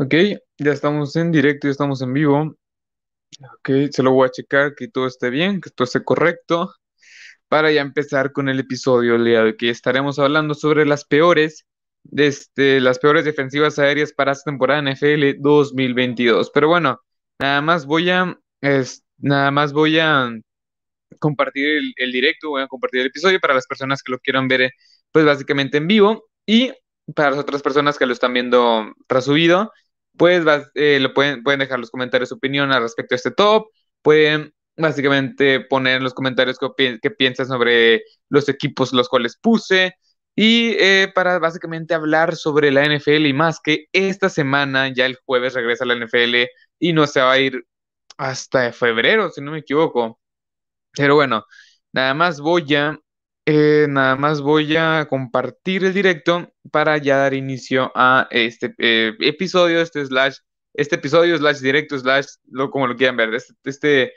Ok, 0.00 0.14
ya 0.58 0.72
estamos 0.72 1.16
en 1.16 1.32
directo, 1.32 1.66
ya 1.66 1.72
estamos 1.72 2.00
en 2.02 2.12
vivo. 2.12 2.56
Ok, 3.40 3.70
se 3.90 4.02
lo 4.02 4.12
voy 4.12 4.26
a 4.26 4.30
checar 4.30 4.74
que 4.74 4.88
todo 4.88 5.06
esté 5.06 5.30
bien, 5.30 5.60
que 5.60 5.70
todo 5.70 5.84
esté 5.84 6.02
correcto, 6.04 6.74
para 7.48 7.72
ya 7.72 7.82
empezar 7.82 8.32
con 8.32 8.48
el 8.48 8.60
episodio 8.60 9.16
el 9.16 9.24
día 9.24 9.42
de 9.42 9.56
hoy, 9.60 9.70
estaremos 9.70 10.18
hablando 10.18 10.54
sobre 10.54 10.86
las 10.86 11.04
peores, 11.04 11.66
este, 12.16 12.80
las 12.80 12.98
peores 12.98 13.24
defensivas 13.24 13.78
aéreas 13.78 14.12
para 14.12 14.32
esta 14.32 14.50
temporada 14.50 14.80
NFL 14.80 15.40
2022. 15.40 16.50
Pero 16.54 16.68
bueno, 16.68 17.00
nada 17.40 17.60
más 17.62 17.86
voy 17.86 18.10
a, 18.10 18.38
es, 18.60 19.04
nada 19.18 19.50
más 19.50 19.72
voy 19.72 19.98
a 19.98 20.30
compartir 21.20 21.68
el, 21.68 21.92
el 21.96 22.12
directo, 22.12 22.50
voy 22.50 22.62
a 22.62 22.68
compartir 22.68 23.00
el 23.02 23.08
episodio 23.08 23.40
para 23.40 23.54
las 23.54 23.66
personas 23.66 24.02
que 24.02 24.12
lo 24.12 24.18
quieran 24.20 24.48
ver, 24.48 24.70
pues 25.12 25.24
básicamente 25.24 25.78
en 25.78 25.88
vivo 25.88 26.28
y 26.46 26.72
para 27.14 27.30
las 27.30 27.40
otras 27.40 27.62
personas 27.62 27.98
que 27.98 28.06
lo 28.06 28.12
están 28.12 28.34
viendo 28.34 28.92
resubido 29.08 29.72
pues 30.18 30.44
eh, 30.74 30.98
lo 31.00 31.14
pueden, 31.14 31.42
pueden 31.42 31.60
dejar 31.60 31.78
los 31.80 31.90
comentarios 31.90 32.28
su 32.30 32.36
opinión 32.36 32.72
al 32.72 32.82
respecto 32.82 33.14
a 33.14 33.16
este 33.16 33.30
top, 33.30 33.68
pueden 34.02 34.52
básicamente 34.76 35.60
poner 35.60 35.96
en 35.96 36.04
los 36.04 36.14
comentarios 36.14 36.58
qué, 36.76 36.98
qué 37.00 37.10
piensan 37.10 37.46
sobre 37.46 38.02
los 38.28 38.48
equipos 38.48 38.92
los 38.92 39.08
cuales 39.08 39.38
puse 39.40 39.94
y 40.40 40.76
eh, 40.78 41.10
para 41.14 41.40
básicamente 41.40 41.94
hablar 41.94 42.36
sobre 42.36 42.70
la 42.70 42.84
NFL 42.84 43.26
y 43.26 43.32
más 43.32 43.58
que 43.60 43.86
esta 43.92 44.28
semana, 44.28 44.88
ya 44.94 45.04
el 45.06 45.18
jueves 45.26 45.54
regresa 45.54 45.84
la 45.84 45.94
NFL 45.94 46.46
y 46.78 46.92
no 46.92 47.08
se 47.08 47.20
va 47.20 47.32
a 47.32 47.38
ir 47.40 47.66
hasta 48.18 48.72
febrero, 48.72 49.30
si 49.30 49.40
no 49.40 49.50
me 49.52 49.58
equivoco. 49.58 50.20
Pero 50.94 51.16
bueno, 51.16 51.44
nada 51.92 52.14
más 52.14 52.40
voy 52.40 52.74
a 52.76 52.98
eh, 53.50 53.86
nada 53.88 54.14
más 54.16 54.42
voy 54.42 54.76
a 54.76 55.06
compartir 55.08 55.82
el 55.82 55.94
directo 55.94 56.52
para 56.70 56.98
ya 56.98 57.16
dar 57.16 57.32
inicio 57.32 57.90
a 57.94 58.28
este 58.30 58.74
eh, 58.76 59.14
episodio, 59.20 59.80
este 59.80 60.04
slash, 60.04 60.36
este 60.74 60.96
episodio 60.96 61.38
slash 61.38 61.60
directo 61.60 61.98
slash, 61.98 62.26
lo, 62.50 62.70
como 62.70 62.86
lo 62.86 62.94
quieran 62.94 63.16
ver, 63.16 63.32
este, 63.32 63.54
este 63.64 64.12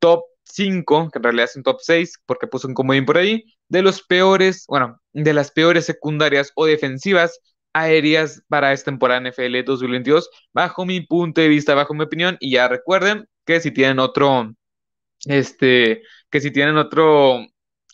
top 0.00 0.24
5, 0.44 1.08
que 1.10 1.18
en 1.18 1.22
realidad 1.22 1.46
es 1.46 1.56
un 1.56 1.62
top 1.62 1.78
6, 1.80 2.20
porque 2.26 2.46
puso 2.46 2.68
un 2.68 2.74
comodín 2.74 3.06
por 3.06 3.16
ahí, 3.16 3.44
de 3.68 3.80
los 3.80 4.02
peores, 4.02 4.66
bueno, 4.68 5.00
de 5.14 5.32
las 5.32 5.50
peores 5.50 5.86
secundarias 5.86 6.52
o 6.54 6.66
defensivas 6.66 7.40
aéreas 7.72 8.42
para 8.48 8.74
esta 8.74 8.90
temporada 8.90 9.20
NFL 9.20 9.64
2022, 9.64 10.28
bajo 10.52 10.84
mi 10.84 11.00
punto 11.00 11.40
de 11.40 11.48
vista, 11.48 11.74
bajo 11.74 11.94
mi 11.94 12.04
opinión, 12.04 12.36
y 12.38 12.50
ya 12.52 12.68
recuerden 12.68 13.26
que 13.46 13.60
si 13.60 13.70
tienen 13.70 13.98
otro, 13.98 14.52
este, 15.26 16.02
que 16.28 16.40
si 16.42 16.50
tienen 16.50 16.76
otro 16.76 17.46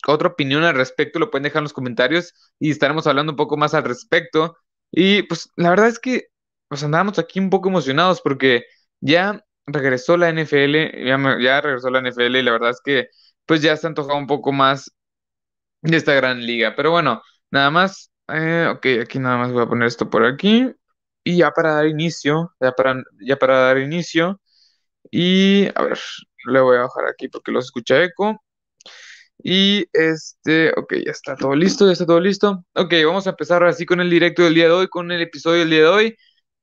otra 0.07 0.29
opinión 0.29 0.65
al 0.65 0.75
respecto, 0.75 1.19
lo 1.19 1.31
pueden 1.31 1.45
dejar 1.45 1.61
en 1.61 1.65
los 1.65 1.73
comentarios 1.73 2.35
y 2.59 2.71
estaremos 2.71 3.07
hablando 3.07 3.33
un 3.33 3.37
poco 3.37 3.57
más 3.57 3.75
al 3.75 3.85
respecto. 3.85 4.57
Y 4.91 5.23
pues 5.25 5.51
la 5.57 5.71
verdad 5.71 5.89
es 5.89 5.99
que 5.99 6.29
pues 6.69 6.83
andábamos 6.85 7.19
aquí 7.19 7.41
un 7.41 7.51
poco 7.51 7.69
emocionados 7.69 8.21
porque 8.23 8.65
ya 9.01 9.45
regresó 9.67 10.17
la 10.17 10.29
NFL, 10.31 11.07
ya, 11.43 11.61
regresó 11.61 11.91
la 11.91 12.01
NFL 12.01 12.37
y 12.37 12.43
la 12.43 12.53
verdad 12.53 12.71
es 12.71 12.81
que 12.85 13.09
pues 13.47 13.63
ya 13.63 13.77
se 13.77 13.87
ha 13.87 13.89
antojado 13.89 14.19
un 14.19 14.27
poco 14.27 14.53
más 14.53 14.93
de 15.83 15.97
esta 15.97 16.15
gran 16.15 16.45
liga. 16.47 16.75
Pero 16.77 16.91
bueno, 16.91 17.23
nada 17.51 17.71
más, 17.71 18.11
eh, 18.29 18.69
ok, 18.71 18.87
aquí 19.03 19.19
nada 19.19 19.39
más 19.39 19.53
voy 19.53 19.63
a 19.63 19.67
poner 19.67 19.89
esto 19.89 20.11
por 20.11 20.25
aquí. 20.25 20.73
Y 21.25 21.39
ya 21.39 21.51
para 21.53 21.75
dar 21.75 21.87
inicio, 21.87 22.55
ya 22.61 22.73
para, 22.73 23.03
ya 23.21 23.37
para 23.37 23.59
dar 23.61 23.79
inicio. 23.79 24.41
Y 25.11 25.67
a 25.77 25.83
ver, 25.85 25.99
le 26.47 26.61
voy 26.61 26.77
a 26.79 26.83
bajar 26.83 27.07
aquí 27.09 27.29
porque 27.29 27.53
los 27.53 27.67
escucha 27.67 28.03
eco. 28.03 28.43
Y 29.43 29.87
este, 29.93 30.71
ok, 30.77 30.95
ya 31.05 31.13
está 31.13 31.37
todo 31.37 31.55
listo, 31.55 31.87
ya 31.87 31.93
está 31.93 32.07
todo 32.07 32.21
listo. 32.21 32.65
Ok, 32.75 32.93
vamos 33.07 33.27
a 33.27 33.31
empezar 33.31 33.65
así 33.65 33.87
con 33.87 34.01
el 34.01 34.11
directo 34.11 34.43
del 34.43 34.55
día 34.55 34.67
de 34.67 34.73
hoy, 34.73 34.89
con 34.89 35.11
el 35.13 35.23
episodio 35.23 35.61
del 35.61 35.71
día 35.71 35.81
de 35.81 35.87
hoy. 35.89 36.17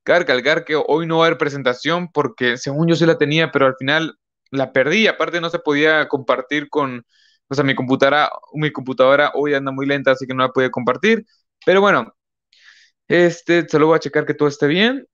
Cabe 0.04 0.24
que 0.64 0.76
hoy 0.86 1.06
no 1.06 1.18
va 1.18 1.24
a 1.24 1.26
haber 1.28 1.38
presentación 1.38 2.08
porque 2.12 2.56
según 2.56 2.88
yo 2.88 2.96
sí 2.96 3.04
la 3.04 3.18
tenía, 3.18 3.50
pero 3.52 3.66
al 3.66 3.74
final 3.78 4.16
la 4.50 4.72
perdí. 4.72 5.06
Aparte 5.06 5.40
no 5.40 5.50
se 5.50 5.58
podía 5.58 6.08
compartir 6.08 6.68
con, 6.70 7.04
o 7.48 7.54
sea, 7.54 7.64
mi 7.64 7.74
computadora, 7.74 8.30
mi 8.54 8.72
computadora 8.72 9.32
hoy 9.34 9.54
anda 9.54 9.72
muy 9.72 9.86
lenta, 9.86 10.12
así 10.12 10.26
que 10.26 10.34
no 10.34 10.42
la 10.44 10.52
podía 10.52 10.70
compartir. 10.70 11.24
Pero 11.66 11.80
bueno, 11.80 12.14
este, 13.08 13.68
solo 13.68 13.88
voy 13.88 13.96
a 13.96 14.00
checar 14.00 14.26
que 14.26 14.34
todo 14.34 14.48
esté 14.48 14.66
bien. 14.68 15.06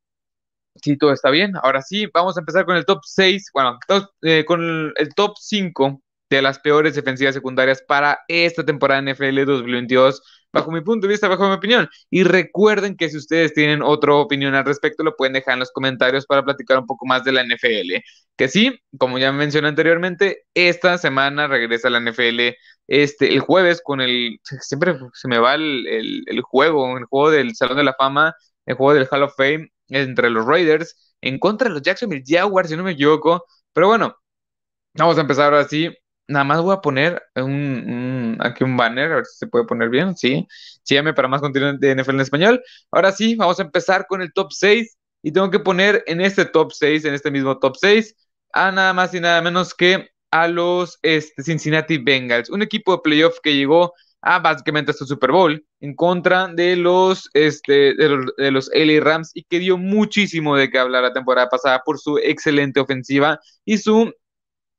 Sí, 0.82 0.98
todo 0.98 1.12
está 1.12 1.30
bien. 1.30 1.52
Ahora 1.62 1.82
sí, 1.82 2.06
vamos 2.14 2.36
a 2.36 2.40
empezar 2.40 2.66
con 2.66 2.76
el 2.76 2.86
top 2.86 3.00
6, 3.04 3.50
bueno, 3.54 3.78
eh, 4.22 4.44
con 4.46 4.92
el 4.96 5.14
top 5.16 5.34
5 5.40 6.02
de 6.36 6.42
las 6.42 6.58
peores 6.58 6.94
defensivas 6.94 7.34
secundarias 7.34 7.82
para 7.86 8.20
esta 8.28 8.64
temporada 8.64 9.02
NFL 9.02 9.44
2022, 9.44 10.22
bajo 10.52 10.70
mi 10.70 10.80
punto 10.80 11.06
de 11.06 11.12
vista, 11.12 11.28
bajo 11.28 11.48
mi 11.48 11.54
opinión. 11.54 11.88
Y 12.10 12.24
recuerden 12.24 12.96
que 12.96 13.08
si 13.10 13.16
ustedes 13.16 13.54
tienen 13.54 13.82
otra 13.82 14.14
opinión 14.14 14.54
al 14.54 14.64
respecto, 14.64 15.02
lo 15.02 15.16
pueden 15.16 15.34
dejar 15.34 15.54
en 15.54 15.60
los 15.60 15.72
comentarios 15.72 16.26
para 16.26 16.44
platicar 16.44 16.78
un 16.78 16.86
poco 16.86 17.06
más 17.06 17.24
de 17.24 17.32
la 17.32 17.42
NFL. 17.42 18.02
Que 18.36 18.48
sí, 18.48 18.78
como 18.98 19.18
ya 19.18 19.32
mencioné 19.32 19.68
anteriormente, 19.68 20.44
esta 20.54 20.98
semana 20.98 21.46
regresa 21.46 21.90
la 21.90 22.00
NFL 22.00 22.56
este, 22.86 23.32
el 23.32 23.40
jueves 23.40 23.80
con 23.82 24.00
el, 24.00 24.38
siempre 24.60 24.98
se 25.14 25.28
me 25.28 25.38
va 25.38 25.54
el, 25.54 26.24
el 26.26 26.40
juego, 26.42 26.98
el 26.98 27.04
juego 27.06 27.30
del 27.30 27.54
Salón 27.54 27.78
de 27.78 27.84
la 27.84 27.94
Fama, 27.94 28.34
el 28.66 28.74
juego 28.76 28.94
del 28.94 29.08
Hall 29.10 29.22
of 29.22 29.34
Fame 29.36 29.70
entre 29.88 30.30
los 30.30 30.46
Raiders 30.46 31.14
en 31.20 31.38
contra 31.38 31.68
de 31.68 31.74
los 31.74 31.82
Jacksonville 31.82 32.24
Jaguars, 32.26 32.68
si 32.68 32.76
no 32.76 32.84
me 32.84 32.92
equivoco. 32.92 33.44
Pero 33.72 33.88
bueno, 33.88 34.16
vamos 34.94 35.18
a 35.18 35.22
empezar 35.22 35.52
ahora 35.54 35.68
sí 35.68 35.90
Nada 36.26 36.44
más 36.44 36.62
voy 36.62 36.74
a 36.74 36.80
poner 36.80 37.22
un, 37.36 38.38
aquí 38.40 38.64
un 38.64 38.76
banner, 38.76 39.12
a 39.12 39.16
ver 39.16 39.26
si 39.26 39.38
se 39.38 39.46
puede 39.46 39.66
poner 39.66 39.90
bien, 39.90 40.16
sí. 40.16 40.46
Síganme 40.82 41.12
para 41.12 41.28
más 41.28 41.40
contenido 41.40 41.74
de 41.74 41.94
NFL 41.94 42.14
en 42.14 42.20
español. 42.20 42.62
Ahora 42.90 43.12
sí, 43.12 43.34
vamos 43.34 43.58
a 43.60 43.62
empezar 43.62 44.06
con 44.06 44.22
el 44.22 44.32
top 44.32 44.52
6 44.52 44.96
y 45.22 45.32
tengo 45.32 45.50
que 45.50 45.60
poner 45.60 46.02
en 46.06 46.20
este 46.20 46.44
top 46.44 46.72
6, 46.72 47.04
en 47.04 47.14
este 47.14 47.30
mismo 47.30 47.58
top 47.58 47.76
6, 47.76 48.14
a 48.52 48.72
nada 48.72 48.92
más 48.92 49.12
y 49.14 49.20
nada 49.20 49.42
menos 49.42 49.74
que 49.74 50.08
a 50.30 50.48
los 50.48 50.98
este, 51.02 51.42
Cincinnati 51.42 51.98
Bengals, 51.98 52.50
un 52.50 52.62
equipo 52.62 52.96
de 52.96 53.02
playoff 53.02 53.38
que 53.42 53.54
llegó 53.54 53.92
a 54.24 54.38
básicamente 54.38 54.90
hasta 54.90 55.04
Super 55.04 55.30
Bowl 55.30 55.64
en 55.80 55.94
contra 55.94 56.48
de 56.48 56.76
los, 56.76 57.28
este, 57.34 57.94
de 57.94 58.08
los, 58.08 58.26
de 58.36 58.50
los 58.50 58.70
LA 58.72 59.00
Rams 59.04 59.30
y 59.34 59.44
que 59.44 59.58
dio 59.58 59.76
muchísimo 59.76 60.56
de 60.56 60.70
qué 60.70 60.78
hablar 60.78 61.02
la 61.02 61.12
temporada 61.12 61.48
pasada 61.48 61.82
por 61.84 61.98
su 61.98 62.18
excelente 62.18 62.80
ofensiva 62.80 63.38
y 63.64 63.78
su 63.78 64.12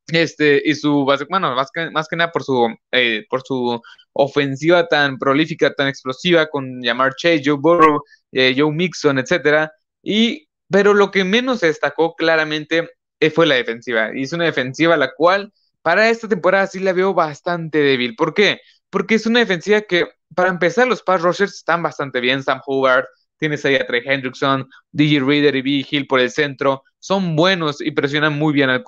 este, 0.08 0.62
y 0.64 0.76
su, 0.76 1.06
bueno, 1.30 1.56
más 1.56 1.70
que, 1.74 1.90
más 1.92 2.08
que 2.08 2.16
nada 2.16 2.32
por 2.32 2.44
su, 2.44 2.68
eh, 2.92 3.26
por 3.30 3.42
su 3.44 3.82
ofensiva 4.14 4.88
tan 4.88 5.18
prolífica, 5.18 5.74
tan 5.74 5.88
explosiva, 5.88 6.48
con 6.48 6.82
llamar 6.82 7.16
Chase, 7.16 7.42
Joe 7.44 7.58
Burrow, 7.60 8.02
eh, 8.32 8.54
Joe 8.58 8.72
Mixon, 8.72 9.20
etcétera. 9.20 9.72
Y, 10.04 10.48
pero 10.70 10.94
lo 10.94 11.12
que 11.12 11.24
menos 11.24 11.60
se 11.60 11.68
destacó 11.68 12.16
claramente 12.16 12.90
eh, 13.20 13.30
fue 13.30 13.46
la 13.46 13.56
defensiva. 13.56 14.12
Y 14.16 14.24
es 14.24 14.34
una 14.34 14.46
defensiva 14.46 14.98
la 14.98 15.12
cual 15.14 15.52
para 15.82 16.10
esta 16.10 16.28
temporada 16.28 16.68
sí 16.68 16.80
la 16.80 16.94
veo 16.94 17.14
bastante 17.14 17.80
débil. 17.80 18.16
¿Por 18.16 18.34
qué? 18.34 18.60
Porque 18.90 19.16
es 19.16 19.26
una 19.26 19.40
defensiva 19.40 19.82
que, 19.82 20.08
para 20.36 20.50
empezar, 20.50 20.88
los 20.88 21.04
pass 21.04 21.22
rushers 21.22 21.56
están 21.56 21.84
bastante 21.84 22.20
bien. 22.22 22.44
Sam 22.44 22.62
Howard, 22.66 23.06
Tienes 23.38 23.66
ahí 23.66 23.76
a 23.76 23.86
Trey 23.86 24.02
Hendrickson, 24.06 24.68
DJ 24.92 25.20
Reader 25.22 25.56
y 25.56 25.62
B. 25.62 25.86
Hill 25.90 26.08
por 26.08 26.20
el 26.20 26.32
centro. 26.32 26.84
Son 27.00 27.36
buenos 27.36 27.82
y 27.82 27.92
presionan 27.92 28.38
muy 28.38 28.54
bien 28.54 28.70
a 28.70 28.82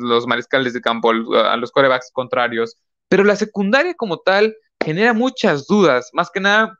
los 0.00 0.26
mariscales 0.26 0.72
de 0.72 0.80
campo, 0.80 1.10
a 1.10 1.56
los 1.56 1.70
corebacks 1.70 2.10
contrarios. 2.12 2.76
Pero 3.08 3.24
la 3.24 3.36
secundaria 3.36 3.94
como 3.94 4.18
tal 4.18 4.56
genera 4.84 5.12
muchas 5.12 5.66
dudas. 5.66 6.10
Más 6.12 6.30
que 6.30 6.40
nada, 6.40 6.78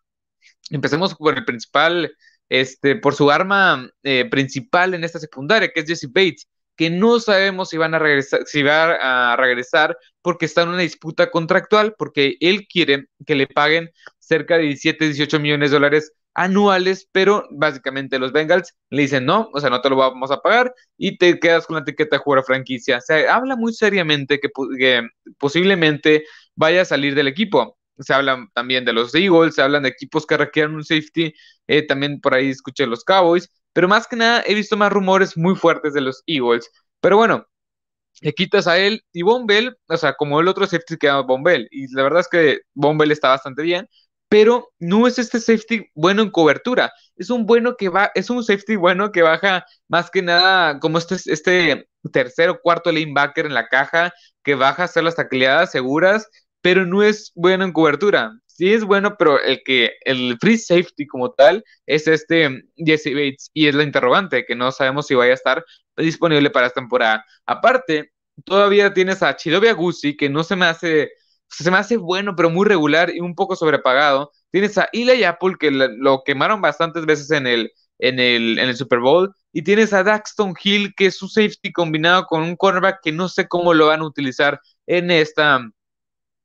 empecemos 0.71 1.15
por 1.15 1.37
el 1.37 1.45
principal, 1.45 2.13
este, 2.49 2.97
por 2.97 3.15
su 3.15 3.31
arma 3.31 3.89
eh, 4.03 4.25
principal 4.31 4.95
en 4.95 5.05
esta 5.05 5.19
secundaria, 5.19 5.71
que 5.73 5.81
es 5.81 5.87
Jesse 5.87 6.09
Bates 6.13 6.47
que 6.79 6.91
no 6.91 7.19
sabemos 7.19 7.71
si 7.71 7.77
van 7.77 7.95
a 7.95 7.99
regresar, 7.99 8.43
si 8.47 8.63
va 8.63 9.33
a 9.33 9.37
regresar 9.37 9.99
porque 10.23 10.47
está 10.47 10.63
en 10.63 10.69
una 10.69 10.83
disputa 10.83 11.29
contractual, 11.29 11.97
porque 11.99 12.37
él 12.41 12.69
quiere 12.69 13.09
que 13.27 13.35
le 13.35 13.49
paguen 13.49 13.91
cerca 14.21 14.57
de 14.57 14.63
17, 14.63 15.07
18 15.07 15.41
millones 15.41 15.71
de 15.71 15.75
dólares 15.75 16.13
anuales, 16.39 17.09
pero 17.11 17.47
básicamente 17.51 18.19
los 18.19 18.33
Bengals 18.33 18.75
le 18.91 19.03
dicen 19.03 19.27
no, 19.27 19.51
o 19.53 19.61
sea, 19.61 19.71
no 19.71 19.81
te 19.81 19.91
lo 19.91 19.97
vamos 19.97 20.31
a 20.31 20.41
pagar 20.41 20.73
y 20.97 21.19
te 21.19 21.39
quedas 21.41 21.67
con 21.67 21.75
la 21.77 21.83
etiqueta 21.83 22.17
de 22.17 22.23
jugador 22.23 22.45
franquicia. 22.47 23.01
Se 23.01 23.29
habla 23.29 23.57
muy 23.57 23.73
seriamente 23.73 24.39
que, 24.41 24.49
posiblemente 25.39 26.25
vaya 26.55 26.83
a 26.83 26.85
salir 26.85 27.15
del 27.17 27.27
equipo. 27.29 27.77
Se 27.99 28.15
habla 28.15 28.47
también 28.55 28.85
de 28.85 28.93
los 28.93 29.13
Eagles, 29.15 29.57
se 29.57 29.63
hablan 29.63 29.83
de 29.83 29.89
equipos 29.89 30.27
que 30.27 30.37
requieren 30.37 30.77
un 30.77 30.85
safety, 30.85 31.35
eh, 31.67 31.83
también 31.87 32.21
por 32.21 32.35
ahí 32.35 32.51
escuché 32.51 32.87
los 32.87 33.03
Cowboys, 33.05 33.51
pero 33.73 33.89
más 33.89 34.07
que 34.07 34.15
nada 34.17 34.45
he 34.47 34.55
visto 34.55 34.77
más 34.77 34.93
rumores 34.93 35.37
muy 35.37 35.57
fuertes 35.57 35.93
de 35.95 36.03
los 36.03 36.23
Eagles. 36.27 36.71
Pero 37.01 37.17
bueno, 37.17 37.47
le 38.21 38.33
quitas 38.33 38.67
a 38.67 38.79
él 38.79 39.03
y 39.13 39.23
Bombell, 39.23 39.77
o 39.89 39.97
sea, 39.97 40.15
como 40.15 40.41
el 40.41 40.49
otro 40.49 40.67
safety 40.67 40.97
que 40.99 41.09
llama 41.09 41.23
Bombell, 41.23 41.69
y 41.71 41.93
la 41.95 42.03
verdad 42.05 42.21
es 42.21 42.29
que 42.29 42.61
Bombell 42.75 43.11
está 43.13 43.29
bastante 43.31 43.63
bien, 43.63 43.89
pero 44.29 44.71
no 44.79 45.07
es 45.07 45.19
este 45.19 45.41
safety 45.41 45.91
bueno 45.95 46.23
en 46.23 46.31
cobertura. 46.31 46.93
Es 47.17 47.31
un 47.31 47.47
bueno 47.47 47.77
que 47.77 47.89
va, 47.89 48.11
es 48.15 48.31
un 48.31 48.45
safety 48.45 48.77
bueno 48.77 49.11
que 49.13 49.23
baja 49.23 49.65
más 49.89 50.11
que 50.11 50.23
nada 50.23 50.79
como 50.81 50.99
este, 50.99 51.17
este 51.27 51.89
tercer 52.13 52.51
o 52.51 52.61
cuarto 52.61 52.93
linebacker 52.93 53.47
en 53.47 53.55
la 53.55 53.69
caja, 53.69 54.13
que 54.43 54.55
baja 54.55 54.83
a 54.83 54.85
hacer 54.87 55.05
las 55.05 55.17
tacleadas 55.17 55.71
seguras, 55.73 56.29
pero 56.61 56.87
no 56.87 57.03
es 57.03 57.33
bueno 57.35 57.65
en 57.65 57.73
cobertura. 57.73 58.33
sí 58.47 58.73
es 58.73 58.85
bueno, 58.85 59.17
pero 59.19 59.41
el 59.41 59.63
que 59.65 59.93
el 60.05 60.37
free 60.41 60.59
safety 60.59 61.07
como 61.07 61.33
tal 61.33 61.65
es 61.87 62.07
este 62.09 62.63
Jesse 62.77 63.15
Bates 63.15 63.51
y 63.55 63.69
es 63.69 63.75
la 63.75 63.85
interrogante 63.85 64.45
que 64.45 64.55
no 64.57 64.73
sabemos 64.73 65.07
si 65.07 65.15
vaya 65.15 65.33
a 65.33 65.35
estar 65.35 65.65
disponible 65.97 66.51
para 66.51 66.67
esta 66.67 66.81
temporada. 66.81 67.25
Aparte, 67.47 68.13
todavía 68.45 68.93
tienes 68.93 69.23
a 69.23 69.37
Chidovia 69.37 69.73
Guzzi 69.75 70.17
que 70.17 70.29
no 70.29 70.45
se 70.45 70.57
me 70.57 70.67
hace 70.67 71.11
se 71.49 71.71
me 71.71 71.79
hace 71.79 71.97
bueno, 71.97 72.37
pero 72.37 72.51
muy 72.51 72.67
regular 72.67 73.11
y 73.15 73.21
un 73.21 73.35
poco 73.35 73.57
sobrepagado. 73.57 74.33
Tienes 74.51 74.79
a 74.79 74.89
Eli 74.93 75.25
Apple, 75.25 75.57
que 75.59 75.71
lo 75.71 76.23
quemaron 76.25 76.61
bastantes 76.61 77.07
veces 77.07 77.31
en 77.31 77.47
el, 77.47 77.73
en 77.99 78.19
el, 78.21 78.59
en 78.59 78.69
el 78.69 78.77
Super 78.77 79.01
Bowl. 79.01 79.35
Y 79.53 79.63
tienes 79.63 79.93
a 79.93 80.03
Daxton 80.03 80.55
Hill, 80.63 80.95
que 80.97 81.07
es 81.07 81.23
un 81.23 81.29
safety 81.29 81.73
combinado 81.73 82.27
con 82.27 82.43
un 82.43 82.57
cornerback 82.57 83.01
que 83.03 83.13
no 83.13 83.29
sé 83.29 83.49
cómo 83.49 83.75
lo 83.75 83.87
van 83.89 84.01
a 84.01 84.07
utilizar 84.07 84.61
en 84.87 85.11
esta, 85.11 85.61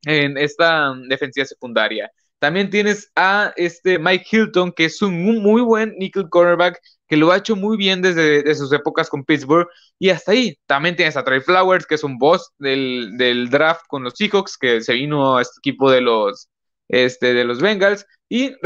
en 0.06 0.38
esta 0.38 0.94
defensiva 1.08 1.46
secundaria. 1.46 2.12
También 2.44 2.70
tienes 2.70 3.10
a 3.16 3.54
este 3.56 3.98
Mike 3.98 4.26
Hilton, 4.30 4.74
que 4.74 4.84
es 4.84 5.02
un 5.02 5.24
muy 5.24 5.62
buen 5.62 5.96
nickel 5.98 6.28
cornerback, 6.28 6.78
que 7.08 7.16
lo 7.16 7.32
ha 7.32 7.38
hecho 7.38 7.56
muy 7.56 7.78
bien 7.78 8.02
desde, 8.02 8.54
sus 8.54 8.74
épocas 8.74 9.10
con 9.10 9.24
Pittsburgh. 9.24 9.66
Y 9.98 10.10
hasta 10.10 10.34
ahí. 10.34 10.60
También 10.66 10.98
tienes 10.98 11.16
a 11.16 11.24
Trey 11.24 11.40
Flowers, 11.40 11.86
que 11.86 11.96
es 11.96 12.04
un 12.04 12.18
boss 12.18 12.52
del, 12.58 13.14
del 13.18 13.50
draft 13.50 13.84
con 13.88 14.04
los 14.04 14.16
Seahawks, 14.18 14.58
que 14.58 14.82
se 14.82 14.92
vino 14.92 15.38
a 15.38 15.42
este 15.42 15.54
equipo 15.60 15.90
de 15.90 16.02
los, 16.02 16.50
este, 16.90 17.34
de 17.34 17.46
los 17.46 17.62
Bengals. 17.62 18.06
Y 18.28 18.48
en 18.48 18.58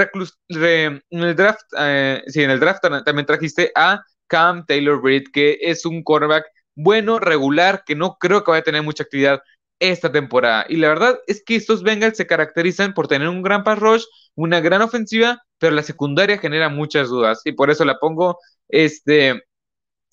el 1.12 1.36
draft, 1.36 1.62
eh, 1.78 2.24
en 2.34 2.50
el 2.50 2.60
draft 2.60 2.82
también 2.82 3.28
trajiste 3.28 3.72
a 3.76 4.02
Cam 4.26 4.66
Taylor 4.66 5.00
Britt, 5.00 5.28
que 5.32 5.60
es 5.62 5.86
un 5.86 6.02
cornerback 6.02 6.48
bueno, 6.74 7.20
regular, 7.20 7.84
que 7.86 7.94
no 7.94 8.18
creo 8.20 8.44
que 8.44 8.50
vaya 8.50 8.62
a 8.62 8.64
tener 8.64 8.82
mucha 8.82 9.04
actividad 9.04 9.40
esta 9.80 10.12
temporada. 10.12 10.66
Y 10.70 10.78
la 10.78 10.90
verdad 10.90 11.20
es 11.28 11.44
que 11.44 11.56
estos 11.56 11.84
Bengals 11.84 12.18
se 12.18 12.28
caracterizan 12.28 12.94
por 12.94 13.08
tener 13.08 13.28
un 13.30 13.42
gran 13.42 13.64
pass 13.64 13.80
rush, 13.80 14.04
una 14.36 14.60
gran 14.60 14.82
ofensiva, 14.82 15.42
pero 15.58 15.76
la 15.76 15.84
secundaria 15.84 16.38
genera 16.38 16.70
muchas 16.70 17.10
dudas. 17.10 17.42
Y 17.46 17.54
por 17.54 17.70
eso 17.70 17.86
la 17.86 18.00
pongo 18.00 18.40
este, 18.68 19.44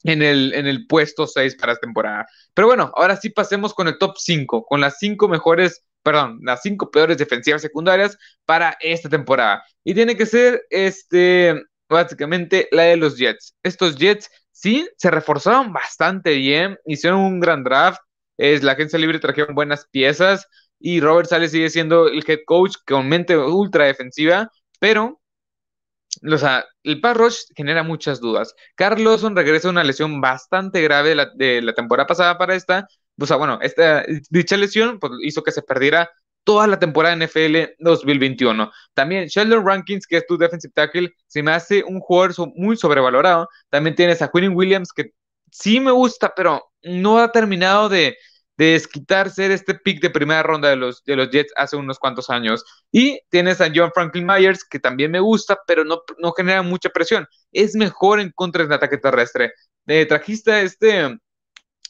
en, 0.04 0.22
el, 0.22 0.54
en 0.54 0.66
el 0.66 0.86
puesto 0.86 1.26
6 1.26 1.56
para 1.56 1.72
esta 1.72 1.86
temporada. 1.86 2.26
Pero 2.54 2.68
bueno, 2.68 2.92
ahora 2.96 3.16
sí 3.16 3.30
pasemos 3.30 3.74
con 3.74 3.88
el 3.88 3.98
top 3.98 4.16
5, 4.18 4.64
con 4.64 4.80
las 4.80 4.98
5 4.98 5.28
mejores 5.28 5.84
perdón, 6.04 6.38
las 6.42 6.62
cinco 6.62 6.90
peores 6.90 7.18
defensivas 7.18 7.62
secundarias 7.62 8.16
para 8.44 8.76
esta 8.80 9.08
temporada. 9.08 9.64
Y 9.82 9.94
tiene 9.94 10.16
que 10.16 10.26
ser, 10.26 10.62
este, 10.70 11.64
básicamente, 11.88 12.68
la 12.70 12.82
de 12.82 12.96
los 12.96 13.16
Jets. 13.16 13.56
Estos 13.62 13.96
Jets 13.96 14.30
sí 14.52 14.86
se 14.98 15.10
reforzaron 15.10 15.72
bastante 15.72 16.34
bien, 16.34 16.78
hicieron 16.84 17.20
un 17.20 17.40
gran 17.40 17.64
draft, 17.64 18.00
es, 18.36 18.62
la 18.62 18.72
agencia 18.72 18.98
libre 18.98 19.18
trajeron 19.18 19.54
buenas 19.54 19.86
piezas 19.90 20.48
y 20.78 21.00
Robert 21.00 21.28
Sales 21.28 21.52
sigue 21.52 21.70
siendo 21.70 22.08
el 22.08 22.24
head 22.26 22.40
coach 22.46 22.74
con 22.86 23.08
mente 23.08 23.36
ultra 23.36 23.86
defensiva, 23.86 24.50
pero 24.78 25.20
o 26.22 26.38
sea, 26.38 26.64
el 26.84 27.00
pass 27.00 27.48
genera 27.56 27.82
muchas 27.82 28.20
dudas. 28.20 28.54
Carlos 28.76 29.22
regresa 29.22 29.68
a 29.68 29.72
una 29.72 29.84
lesión 29.84 30.20
bastante 30.20 30.80
grave 30.80 31.10
de 31.10 31.14
la, 31.16 31.30
de 31.34 31.62
la 31.62 31.74
temporada 31.74 32.06
pasada 32.06 32.38
para 32.38 32.54
esta, 32.54 32.86
o 33.18 33.26
sea, 33.26 33.36
bueno, 33.36 33.58
esta, 33.62 34.04
dicha 34.30 34.56
lesión 34.56 34.98
pues, 34.98 35.12
hizo 35.22 35.42
que 35.42 35.52
se 35.52 35.62
perdiera 35.62 36.10
toda 36.44 36.66
la 36.66 36.78
temporada 36.78 37.16
NFL 37.16 37.74
2021. 37.78 38.70
También 38.92 39.26
Sheldon 39.28 39.66
Rankins, 39.66 40.06
que 40.06 40.18
es 40.18 40.26
tu 40.26 40.36
defensive 40.36 40.72
tackle, 40.74 41.12
se 41.26 41.42
me 41.42 41.52
hace 41.52 41.82
un 41.84 42.00
jugador 42.00 42.34
muy 42.54 42.76
sobrevalorado. 42.76 43.48
También 43.70 43.96
tienes 43.96 44.20
a 44.22 44.30
Quinn 44.30 44.54
Williams, 44.54 44.92
que 44.92 45.12
sí 45.50 45.80
me 45.80 45.90
gusta, 45.90 46.32
pero 46.36 46.62
no 46.84 47.18
ha 47.18 47.32
terminado 47.32 47.88
de, 47.88 48.16
de 48.56 48.66
desquitar 48.66 49.30
ser 49.30 49.50
este 49.50 49.74
pick 49.74 50.00
de 50.00 50.10
primera 50.10 50.42
ronda 50.42 50.68
de 50.68 50.76
los, 50.76 51.02
de 51.04 51.16
los 51.16 51.30
Jets 51.30 51.52
hace 51.56 51.76
unos 51.76 51.98
cuantos 51.98 52.30
años. 52.30 52.64
Y 52.92 53.20
tienes 53.30 53.60
a 53.60 53.70
John 53.74 53.90
Franklin 53.92 54.26
Myers, 54.26 54.64
que 54.64 54.78
también 54.78 55.10
me 55.10 55.20
gusta, 55.20 55.58
pero 55.66 55.84
no, 55.84 56.02
no 56.18 56.32
genera 56.32 56.62
mucha 56.62 56.90
presión. 56.90 57.26
Es 57.52 57.74
mejor 57.74 58.20
en 58.20 58.30
contra 58.30 58.62
del 58.62 58.72
ataque 58.72 58.98
terrestre. 58.98 59.52
Eh, 59.86 60.06
trajiste 60.06 60.52
a 60.52 60.62
este 60.62 61.18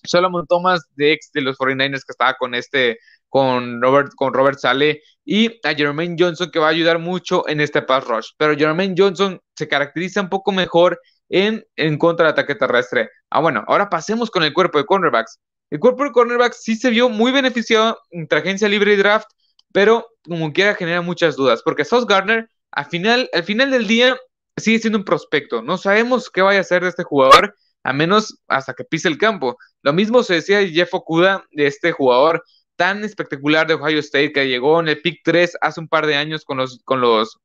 Solomon 0.04 0.46
Thomas 0.46 0.82
de 0.96 1.12
ex 1.12 1.30
de 1.32 1.42
los 1.42 1.56
49ers 1.58 2.04
que 2.04 2.12
estaba 2.12 2.34
con 2.34 2.54
este, 2.54 2.98
con 3.28 3.80
Robert, 3.82 4.12
con 4.16 4.32
Robert 4.32 4.58
Sale 4.58 5.02
y 5.24 5.60
a 5.66 5.74
Jermaine 5.74 6.16
Johnson 6.18 6.50
que 6.50 6.58
va 6.58 6.66
a 6.66 6.70
ayudar 6.70 6.98
mucho 6.98 7.48
en 7.48 7.60
este 7.60 7.82
pass 7.82 8.04
rush. 8.06 8.28
Pero 8.36 8.56
Jermaine 8.56 8.94
Johnson 8.96 9.40
se 9.54 9.68
caracteriza 9.68 10.20
un 10.20 10.28
poco 10.28 10.52
mejor 10.52 11.00
en, 11.28 11.64
en 11.76 11.98
contra 11.98 12.26
del 12.26 12.32
ataque 12.32 12.54
terrestre. 12.54 13.10
Ah, 13.30 13.40
bueno, 13.40 13.64
ahora 13.66 13.88
pasemos 13.88 14.30
con 14.30 14.42
el 14.42 14.52
cuerpo 14.52 14.78
de 14.78 14.86
cornerbacks. 14.86 15.38
El 15.70 15.80
cuerpo 15.80 16.04
de 16.04 16.12
cornerbacks 16.12 16.62
sí 16.62 16.76
se 16.76 16.90
vio 16.90 17.08
muy 17.08 17.32
beneficiado 17.32 17.98
entre 18.10 18.38
agencia 18.38 18.68
libre 18.68 18.94
y 18.94 18.96
draft, 18.96 19.26
pero 19.72 20.06
como 20.24 20.52
quiera 20.52 20.74
genera 20.74 21.00
muchas 21.02 21.36
dudas, 21.36 21.62
porque 21.64 21.84
Sauce 21.84 22.06
Gardner 22.08 22.48
al 22.70 22.86
final, 22.86 23.30
al 23.32 23.44
final 23.44 23.70
del 23.70 23.86
día 23.86 24.16
sigue 24.56 24.78
siendo 24.78 24.98
un 24.98 25.04
prospecto. 25.04 25.62
No 25.62 25.78
sabemos 25.78 26.30
qué 26.30 26.42
vaya 26.42 26.58
a 26.58 26.62
hacer 26.62 26.82
de 26.82 26.88
este 26.88 27.04
jugador 27.04 27.54
a 27.84 27.92
menos 27.92 28.38
hasta 28.48 28.74
que 28.74 28.84
pise 28.84 29.08
el 29.08 29.18
campo. 29.18 29.56
Lo 29.82 29.92
mismo 29.92 30.22
se 30.22 30.34
decía 30.34 30.58
de 30.58 30.70
Jeff 30.70 30.92
Okuda, 30.94 31.44
de 31.52 31.66
este 31.66 31.92
jugador 31.92 32.42
tan 32.76 33.04
espectacular 33.04 33.66
de 33.66 33.74
Ohio 33.74 34.00
State 34.00 34.32
que 34.32 34.48
llegó 34.48 34.80
en 34.80 34.88
el 34.88 35.00
pick 35.00 35.20
3 35.22 35.58
hace 35.60 35.80
un 35.80 35.88
par 35.88 36.06
de 36.06 36.16
años 36.16 36.44
con 36.44 36.56
los, 36.56 36.80
con 36.84 37.00
los, 37.00 37.38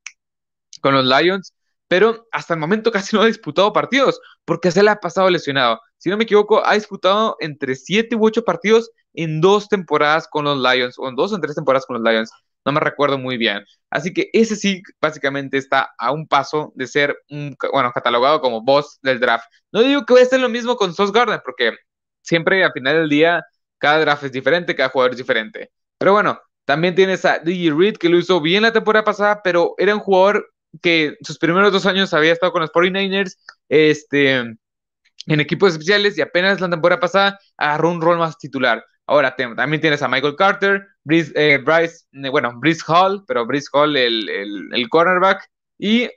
con 0.81 0.95
los 0.95 1.05
Lions, 1.05 1.53
pero 1.89 2.25
hasta 2.31 2.53
el 2.53 2.61
momento 2.61 2.91
casi 2.93 3.15
no 3.15 3.23
ha 3.23 3.25
disputado 3.25 3.73
partidos 3.73 4.21
porque 4.45 4.71
se 4.71 4.81
le 4.81 4.91
ha 4.91 4.95
pasado 4.95 5.29
lesionado. 5.29 5.81
Si 5.97 6.09
no 6.09 6.15
me 6.15 6.23
equivoco, 6.23 6.65
ha 6.65 6.75
disputado 6.75 7.35
entre 7.41 7.75
7 7.75 8.15
u 8.15 8.25
8 8.25 8.45
partidos 8.45 8.89
en 9.13 9.41
dos 9.41 9.67
temporadas 9.67 10.29
con 10.29 10.45
los 10.45 10.57
Lions, 10.57 10.97
o 10.97 11.09
en 11.09 11.15
dos 11.15 11.33
o 11.33 11.39
tres 11.41 11.55
temporadas 11.55 11.85
con 11.85 12.01
los 12.01 12.09
Lions 12.09 12.31
no 12.65 12.71
me 12.71 12.79
recuerdo 12.79 13.17
muy 13.17 13.37
bien. 13.37 13.65
Así 13.89 14.13
que 14.13 14.29
ese 14.33 14.55
sí, 14.55 14.83
básicamente 15.01 15.57
está 15.57 15.93
a 15.97 16.11
un 16.11 16.27
paso 16.27 16.71
de 16.75 16.87
ser, 16.87 17.17
un, 17.29 17.55
bueno, 17.71 17.91
catalogado 17.91 18.41
como 18.41 18.61
boss 18.61 18.99
del 19.01 19.19
draft. 19.19 19.45
No 19.71 19.81
digo 19.81 20.05
que 20.05 20.13
vaya 20.13 20.25
a 20.25 20.29
ser 20.29 20.39
lo 20.39 20.49
mismo 20.49 20.75
con 20.75 20.93
Sos 20.93 21.11
Gardner, 21.11 21.41
porque 21.43 21.73
siempre 22.21 22.63
al 22.63 22.71
final 22.71 22.97
del 22.97 23.09
día, 23.09 23.43
cada 23.77 23.99
draft 23.99 24.23
es 24.23 24.31
diferente, 24.31 24.75
cada 24.75 24.89
jugador 24.89 25.11
es 25.11 25.17
diferente. 25.17 25.71
Pero 25.97 26.13
bueno, 26.13 26.39
también 26.65 26.95
tienes 26.95 27.25
a 27.25 27.39
DJ 27.39 27.73
Reed, 27.73 27.97
que 27.97 28.09
lo 28.09 28.17
hizo 28.17 28.41
bien 28.41 28.63
la 28.63 28.73
temporada 28.73 29.03
pasada, 29.03 29.41
pero 29.43 29.73
era 29.77 29.95
un 29.95 30.01
jugador 30.01 30.51
que 30.81 31.17
sus 31.21 31.37
primeros 31.37 31.71
dos 31.71 31.85
años 31.85 32.13
había 32.13 32.33
estado 32.33 32.51
con 32.51 32.61
los 32.61 32.71
49ers, 32.71 33.37
este, 33.69 34.35
en 34.35 35.39
equipos 35.39 35.73
especiales, 35.73 36.17
y 36.17 36.21
apenas 36.21 36.61
la 36.61 36.69
temporada 36.69 36.99
pasada 36.99 37.39
agarró 37.57 37.91
un 37.91 38.01
rol 38.01 38.17
más 38.17 38.37
titular. 38.37 38.83
Ahora 39.05 39.35
también 39.35 39.81
tienes 39.81 40.03
a 40.03 40.07
Michael 40.07 40.35
Carter, 40.35 40.85
eh, 41.09 41.59
Bryce, 41.63 42.05
eh, 42.13 42.29
bueno, 42.29 42.53
Brice 42.59 42.83
Hall, 42.87 43.23
pero 43.27 43.45
Brice 43.45 43.67
Hall, 43.73 43.97
el, 43.97 44.29
el, 44.29 44.89
cornerback. 44.89 45.49
Y 45.79 46.09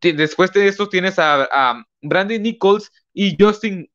después 0.00 0.50
de 0.52 0.66
esto 0.66 0.88
tienes 0.88 1.18
a, 1.18 1.42
a 1.52 1.84
Brandy 2.00 2.38
Nichols 2.38 2.90
y 3.12 3.36
Justin, 3.38 3.90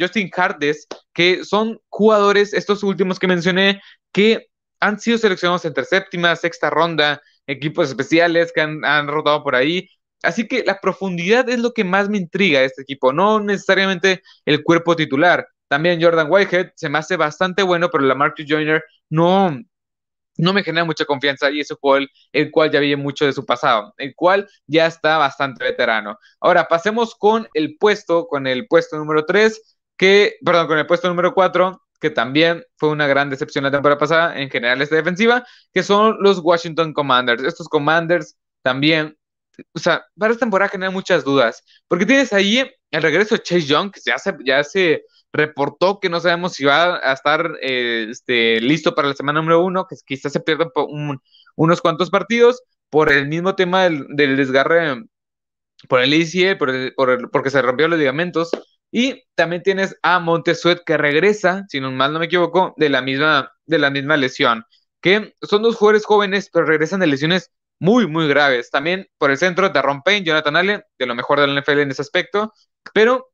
Justin 0.00 0.30
Hardes, 0.36 0.88
que 1.14 1.44
son 1.44 1.80
jugadores, 1.88 2.52
estos 2.54 2.82
últimos 2.82 3.20
que 3.20 3.28
mencioné, 3.28 3.80
que 4.12 4.48
han 4.80 4.98
sido 4.98 5.18
seleccionados 5.18 5.64
entre 5.64 5.84
séptima, 5.84 6.34
sexta 6.34 6.70
ronda, 6.70 7.22
equipos 7.46 7.88
especiales 7.88 8.52
que 8.52 8.60
han, 8.60 9.08
rotado 9.08 9.42
por 9.42 9.54
ahí. 9.54 9.88
Así 10.22 10.48
que 10.48 10.64
la 10.64 10.80
profundidad 10.80 11.48
es 11.48 11.58
lo 11.60 11.72
que 11.72 11.84
más 11.84 12.08
me 12.08 12.18
intriga 12.18 12.60
de 12.60 12.66
este 12.66 12.82
equipo, 12.82 13.12
no 13.12 13.40
necesariamente 13.40 14.22
el 14.44 14.62
cuerpo 14.64 14.96
titular. 14.96 15.46
También 15.68 16.02
Jordan 16.02 16.28
Whitehead 16.30 16.72
se 16.74 16.88
me 16.88 16.98
hace 16.98 17.16
bastante 17.16 17.62
bueno, 17.62 17.90
pero 17.90 18.04
la 18.04 18.14
Marcus 18.14 18.46
Joyner 18.48 18.84
no, 19.10 19.56
no 20.38 20.52
me 20.52 20.62
genera 20.62 20.84
mucha 20.84 21.04
confianza 21.04 21.50
y 21.50 21.60
ese 21.60 21.76
fue 21.76 21.98
el, 21.98 22.08
el, 22.32 22.50
cual 22.50 22.70
ya 22.70 22.80
vi 22.80 22.94
mucho 22.96 23.26
de 23.26 23.32
su 23.32 23.44
pasado, 23.44 23.94
el 23.98 24.14
cual 24.14 24.48
ya 24.66 24.86
está 24.86 25.18
bastante 25.18 25.64
veterano. 25.64 26.18
Ahora 26.40 26.68
pasemos 26.68 27.14
con 27.14 27.48
el 27.54 27.76
puesto, 27.78 28.26
con 28.28 28.46
el 28.46 28.66
puesto 28.68 28.96
número 28.96 29.24
3, 29.26 29.78
que, 29.96 30.36
perdón, 30.44 30.66
con 30.68 30.78
el 30.78 30.86
puesto 30.86 31.08
número 31.08 31.34
4, 31.34 31.82
que 31.96 32.10
también 32.10 32.64
fue 32.76 32.90
una 32.90 33.06
gran 33.06 33.30
decepción 33.30 33.64
la 33.64 33.70
temporada 33.70 33.98
pasada 33.98 34.38
en 34.40 34.50
general 34.50 34.82
esta 34.82 34.96
defensiva, 34.96 35.46
que 35.72 35.82
son 35.82 36.16
los 36.20 36.40
Washington 36.40 36.92
Commanders. 36.92 37.42
Estos 37.42 37.68
Commanders 37.68 38.36
también, 38.62 39.16
o 39.72 39.78
sea, 39.78 40.04
para 40.18 40.32
esta 40.32 40.44
temporada 40.44 40.70
generan 40.70 40.94
muchas 40.94 41.24
dudas, 41.24 41.62
porque 41.88 42.06
tienes 42.06 42.32
ahí 42.32 42.68
el 42.90 43.02
regreso 43.02 43.34
de 43.34 43.42
Chase 43.42 43.66
Young, 43.66 43.90
que 43.90 44.00
ya 44.04 44.18
se, 44.18 44.34
ya 44.44 44.62
se 44.64 45.04
reportó 45.32 46.00
que 46.00 46.08
no 46.08 46.20
sabemos 46.20 46.54
si 46.54 46.64
va 46.64 46.96
a 46.96 47.12
estar 47.12 47.58
eh, 47.60 48.08
este, 48.10 48.60
listo 48.60 48.94
para 48.94 49.08
la 49.08 49.14
semana 49.14 49.40
número 49.40 49.64
uno, 49.64 49.86
que 49.86 49.96
quizás 50.04 50.32
se 50.32 50.40
pierdan 50.40 50.70
unos 51.56 51.80
cuantos 51.80 52.10
partidos 52.10 52.62
por 52.90 53.12
el 53.12 53.28
mismo 53.28 53.54
tema 53.54 53.84
del, 53.84 54.36
desgarre 54.36 55.04
por 55.88 56.00
el 56.00 56.12
ACL, 56.12 56.56
por 56.56 57.30
porque 57.30 57.50
se 57.50 57.62
rompió 57.62 57.88
los 57.88 57.98
ligamentos. 57.98 58.50
Y 58.90 59.24
también 59.34 59.62
tienes 59.62 59.96
a 60.02 60.18
Montesuet 60.20 60.82
que 60.84 60.96
regresa, 60.96 61.64
si 61.68 61.80
no 61.80 61.90
mal 61.90 62.12
no 62.12 62.18
me 62.18 62.26
equivoco, 62.26 62.74
de 62.76 62.88
la 62.88 63.02
misma, 63.02 63.52
de 63.66 63.78
la 63.78 63.90
misma 63.90 64.16
lesión. 64.16 64.64
Que 65.00 65.34
son 65.42 65.62
dos 65.62 65.76
jugadores 65.76 66.04
jóvenes, 66.06 66.50
pero 66.52 66.66
regresan 66.66 67.00
de 67.00 67.06
lesiones 67.06 67.50
muy, 67.78 68.06
muy 68.06 68.28
graves. 68.28 68.70
También 68.70 69.06
por 69.18 69.30
el 69.30 69.38
centro, 69.38 69.68
de 69.68 69.82
Payne, 70.04 70.24
Jonathan 70.24 70.56
Allen, 70.56 70.84
de 70.98 71.06
lo 71.06 71.14
mejor 71.14 71.40
del 71.40 71.56
NFL 71.58 71.80
en 71.80 71.90
ese 71.90 72.02
aspecto. 72.02 72.52
Pero 72.94 73.28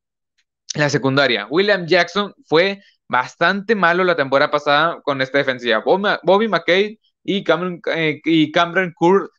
la 0.74 0.88
secundaria, 0.88 1.46
William 1.50 1.86
Jackson 1.86 2.34
fue 2.46 2.82
bastante 3.08 3.74
malo 3.74 4.04
la 4.04 4.16
temporada 4.16 4.50
pasada 4.50 5.00
con 5.02 5.20
esta 5.20 5.38
defensiva. 5.38 5.82
Bobby 5.84 6.48
McKay 6.48 6.98
y 7.24 7.44
Cameron, 7.44 7.80
eh, 7.94 8.20
y 8.24 8.50
Cameron 8.52 8.94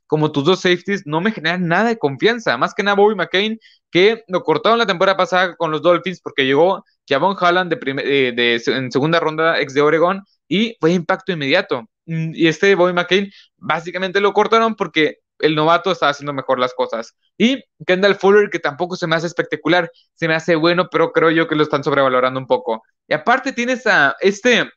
como 0.08 0.32
tus 0.32 0.46
dos 0.46 0.62
safeties 0.62 1.04
no 1.06 1.22
me 1.22 1.32
generan 1.32 1.68
nada 1.68 1.90
de 1.90 1.98
confianza. 1.98 2.56
Más 2.58 2.74
que 2.74 2.84
nada 2.84 2.96
Bobby 2.96 3.16
McCain, 3.16 3.60
que 3.94 4.24
lo 4.28 4.42
cortaron 4.42 4.80
la 4.80 4.88
temporada 4.88 5.16
pasada 5.16 5.56
con 5.56 5.70
los 5.70 5.84
Dolphins 5.84 6.20
porque 6.20 6.46
llegó 6.48 6.84
Javon 7.08 7.38
Holland 7.40 7.72
de, 7.72 8.32
de, 8.32 8.62
en 8.66 8.92
segunda 8.92 9.20
ronda 9.20 9.62
ex 9.62 9.76
de 9.76 9.82
Oregon 9.82 10.24
y 10.48 10.76
fue 10.82 10.94
impacto 10.94 11.32
inmediato. 11.32 11.84
Mm, 12.08 12.32
y 12.34 12.48
este 12.48 12.74
Bobby 12.74 12.94
McCain 12.94 13.32
básicamente 13.56 14.20
lo 14.20 14.34
cortaron 14.34 14.74
porque 14.74 15.20
el 15.38 15.54
novato 15.54 15.92
estaba 15.92 16.10
haciendo 16.10 16.34
mejor 16.34 16.58
las 16.58 16.74
cosas. 16.74 17.16
Y 17.38 17.64
Kendall 17.86 18.16
Fuller, 18.16 18.50
que 18.50 18.58
tampoco 18.58 18.96
se 18.96 19.06
me 19.06 19.16
hace 19.16 19.28
espectacular, 19.28 19.92
se 20.16 20.28
me 20.28 20.34
hace 20.34 20.56
bueno, 20.56 20.88
pero 20.90 21.12
creo 21.12 21.30
yo 21.30 21.48
que 21.48 21.56
lo 21.56 21.62
están 21.62 21.84
sobrevalorando 21.84 22.40
un 22.40 22.48
poco. 22.48 22.82
Y 23.08 23.14
aparte 23.14 23.54
tienes 23.54 23.86
a 23.86 24.16
este 24.22 24.72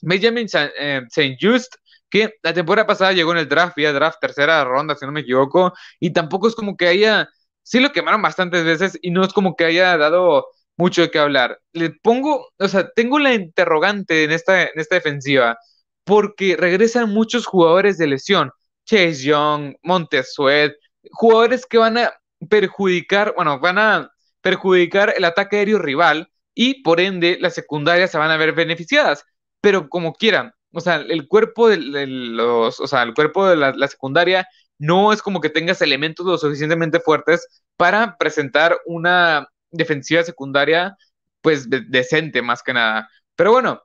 Benjamin 0.00 0.46
St. 0.46 0.72
Eh, 0.78 1.36
Just, 1.40 1.74
que 2.08 2.34
la 2.44 2.52
temporada 2.54 2.86
pasada 2.86 3.12
llegó 3.12 3.32
en 3.32 3.38
el 3.38 3.48
draft, 3.48 3.74
vía 3.74 3.92
draft 3.92 4.18
tercera 4.20 4.62
ronda, 4.64 4.94
si 4.94 5.04
no 5.06 5.10
me 5.10 5.22
equivoco, 5.22 5.72
y 5.98 6.12
tampoco 6.12 6.46
es 6.46 6.54
como 6.54 6.76
que 6.76 6.86
haya, 6.86 7.28
sí 7.64 7.80
lo 7.80 7.92
quemaron 7.92 8.22
bastantes 8.22 8.64
veces 8.64 8.98
y 9.02 9.10
no 9.10 9.24
es 9.24 9.32
como 9.32 9.56
que 9.56 9.64
haya 9.64 9.96
dado 9.96 10.46
mucho 10.76 11.02
de 11.02 11.10
qué 11.10 11.18
hablar. 11.18 11.60
Le 11.72 11.90
pongo, 11.90 12.48
o 12.58 12.68
sea, 12.68 12.88
tengo 12.94 13.18
la 13.18 13.34
interrogante 13.34 14.24
en 14.24 14.30
esta, 14.32 14.62
en 14.62 14.70
esta 14.76 14.96
defensiva, 14.96 15.58
porque 16.04 16.56
regresan 16.56 17.10
muchos 17.10 17.46
jugadores 17.46 17.98
de 17.98 18.06
lesión. 18.06 18.52
Chase 18.86 19.24
Young, 19.24 19.76
Montesuet, 19.82 20.74
jugadores 21.12 21.66
que 21.66 21.78
van 21.78 21.98
a 21.98 22.12
perjudicar, 22.48 23.34
bueno, 23.36 23.58
van 23.58 23.78
a 23.78 24.10
perjudicar 24.42 25.14
el 25.16 25.24
ataque 25.24 25.58
aéreo 25.58 25.78
rival 25.78 26.28
y 26.54 26.82
por 26.82 27.00
ende 27.00 27.38
las 27.40 27.54
secundarias 27.54 28.10
se 28.10 28.18
van 28.18 28.30
a 28.30 28.36
ver 28.36 28.52
beneficiadas. 28.52 29.24
Pero 29.60 29.88
como 29.88 30.12
quieran, 30.12 30.52
o 30.72 30.80
sea, 30.80 30.96
el 30.96 31.28
cuerpo 31.28 31.68
de, 31.68 32.06
los, 32.06 32.80
o 32.80 32.86
sea, 32.86 33.02
el 33.04 33.14
cuerpo 33.14 33.46
de 33.46 33.56
la, 33.56 33.88
secundaria 33.88 34.46
no 34.78 35.12
es 35.12 35.22
como 35.22 35.40
que 35.40 35.50
tengas 35.50 35.82
elementos 35.82 36.26
lo 36.26 36.38
suficientemente 36.38 37.00
fuertes 37.00 37.46
para 37.76 38.16
presentar 38.16 38.76
una 38.86 39.48
defensiva 39.70 40.22
secundaria, 40.22 40.96
pues 41.40 41.68
decente 41.68 42.42
más 42.42 42.62
que 42.62 42.72
nada. 42.74 43.08
Pero 43.36 43.52
bueno, 43.52 43.82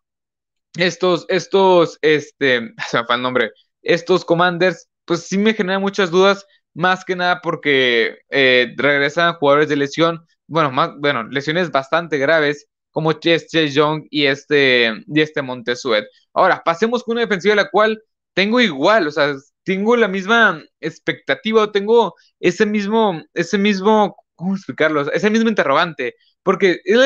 estos, 0.77 1.25
estos, 1.29 1.97
este, 2.01 2.73
se 2.89 2.97
me 2.97 3.05
fue 3.05 3.15
el 3.15 3.21
nombre, 3.21 3.51
estos 3.81 4.25
commanders, 4.25 4.87
pues 5.05 5.27
sí 5.27 5.37
me 5.37 5.53
generan 5.53 5.81
muchas 5.81 6.11
dudas, 6.11 6.45
más 6.73 7.03
que 7.03 7.15
nada 7.15 7.41
porque 7.41 8.19
eh, 8.29 8.73
regresan 8.77 9.33
jugadores 9.35 9.69
de 9.69 9.75
lesión, 9.75 10.25
bueno, 10.47 10.71
más, 10.71 10.91
bueno, 10.99 11.23
lesiones 11.23 11.71
bastante 11.71 12.17
graves, 12.17 12.67
como 12.91 13.13
Chase 13.13 13.69
Young 13.69 14.07
y 14.09 14.25
este, 14.25 15.03
y 15.07 15.21
este 15.21 15.41
Montesuet. 15.41 16.05
Ahora, 16.33 16.61
pasemos 16.63 17.03
con 17.03 17.13
una 17.13 17.21
defensiva 17.21 17.55
la 17.55 17.69
cual 17.69 18.01
tengo 18.33 18.59
igual, 18.59 19.07
o 19.07 19.11
sea, 19.11 19.35
tengo 19.63 19.95
la 19.95 20.07
misma 20.07 20.63
expectativa, 20.79 21.71
tengo 21.71 22.15
ese 22.39 22.65
mismo, 22.65 23.21
ese 23.33 23.57
mismo, 23.57 24.15
¿cómo 24.35 24.55
explicarlo? 24.55 25.11
Ese 25.11 25.29
mismo 25.29 25.49
interrogante, 25.49 26.15
porque 26.43 26.81
es 26.83 26.97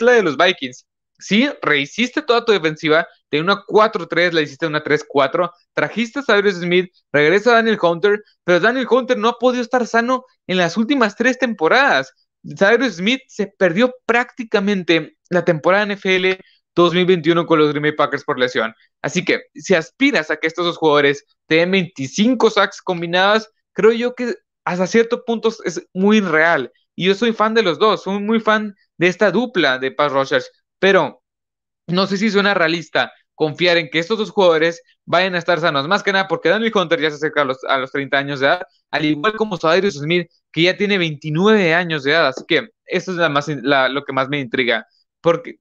la 0.00 0.12
de 0.12 0.22
los, 0.22 0.36
Vikings 0.36 0.86
sí, 1.20 1.48
rehiciste 1.62 2.22
toda 2.22 2.44
tu 2.44 2.52
defensiva, 2.52 3.06
de 3.30 3.40
una 3.40 3.64
4-3 3.66 4.32
la 4.32 4.40
hiciste 4.40 4.66
una 4.66 4.82
3-4, 4.82 5.50
trajiste 5.74 6.20
a 6.20 6.22
Cyrus 6.22 6.54
Smith, 6.54 6.90
regresa 7.12 7.52
Daniel 7.52 7.78
Hunter, 7.80 8.22
pero 8.44 8.60
Daniel 8.60 8.86
Hunter 8.90 9.18
no 9.18 9.28
ha 9.28 9.38
podido 9.38 9.62
estar 9.62 9.86
sano 9.86 10.24
en 10.46 10.56
las 10.56 10.76
últimas 10.76 11.14
tres 11.16 11.38
temporadas. 11.38 12.12
Cyrus 12.42 12.94
Smith 12.96 13.20
se 13.28 13.46
perdió 13.46 13.94
prácticamente 14.06 15.16
la 15.28 15.44
temporada 15.44 15.94
NFL 15.94 16.40
2021 16.74 17.46
con 17.46 17.58
los 17.58 17.70
Green 17.70 17.82
Bay 17.82 17.92
Packers 17.92 18.24
por 18.24 18.38
lesión. 18.38 18.74
Así 19.02 19.24
que 19.24 19.42
si 19.54 19.74
aspiras 19.74 20.30
a 20.30 20.36
que 20.36 20.46
estos 20.46 20.64
dos 20.64 20.76
jugadores 20.76 21.24
te 21.46 21.56
den 21.56 21.70
25 21.70 22.50
sacks 22.50 22.80
combinadas, 22.82 23.50
creo 23.72 23.92
yo 23.92 24.14
que 24.14 24.34
hasta 24.64 24.86
cierto 24.86 25.24
punto 25.24 25.50
es 25.64 25.86
muy 25.92 26.20
real. 26.20 26.72
Y 26.94 27.06
yo 27.06 27.14
soy 27.14 27.32
fan 27.32 27.54
de 27.54 27.62
los 27.62 27.78
dos, 27.78 28.02
soy 28.02 28.20
muy 28.20 28.40
fan 28.40 28.74
de 28.98 29.08
esta 29.08 29.30
dupla 29.30 29.78
de 29.78 29.90
pass 29.90 30.12
rushers 30.12 30.50
pero 30.80 31.22
no 31.86 32.06
sé 32.06 32.16
si 32.16 32.30
suena 32.30 32.54
realista 32.54 33.12
confiar 33.34 33.76
en 33.78 33.88
que 33.90 33.98
estos 34.00 34.18
dos 34.18 34.30
jugadores 34.30 34.82
vayan 35.06 35.34
a 35.34 35.38
estar 35.38 35.60
sanos. 35.60 35.88
Más 35.88 36.02
que 36.02 36.12
nada 36.12 36.28
porque 36.28 36.48
Daniel 36.48 36.72
Hunter 36.74 37.00
ya 37.00 37.10
se 37.10 37.16
acerca 37.16 37.42
a 37.42 37.44
los, 37.44 37.64
a 37.64 37.78
los 37.78 37.92
30 37.92 38.18
años 38.18 38.40
de 38.40 38.46
edad, 38.46 38.62
al 38.90 39.04
igual 39.04 39.34
como 39.34 39.58
Cyrus 39.58 39.94
Smith, 39.94 40.28
que 40.52 40.62
ya 40.62 40.76
tiene 40.76 40.98
29 40.98 41.74
años 41.74 42.04
de 42.04 42.12
edad. 42.12 42.28
Así 42.28 42.44
que 42.46 42.68
eso 42.86 43.12
es 43.12 43.62
lo 43.92 44.04
que 44.04 44.12
más 44.12 44.28
me 44.28 44.40
intriga. 44.40 44.86
¿Por 45.20 45.42
qué, 45.42 45.58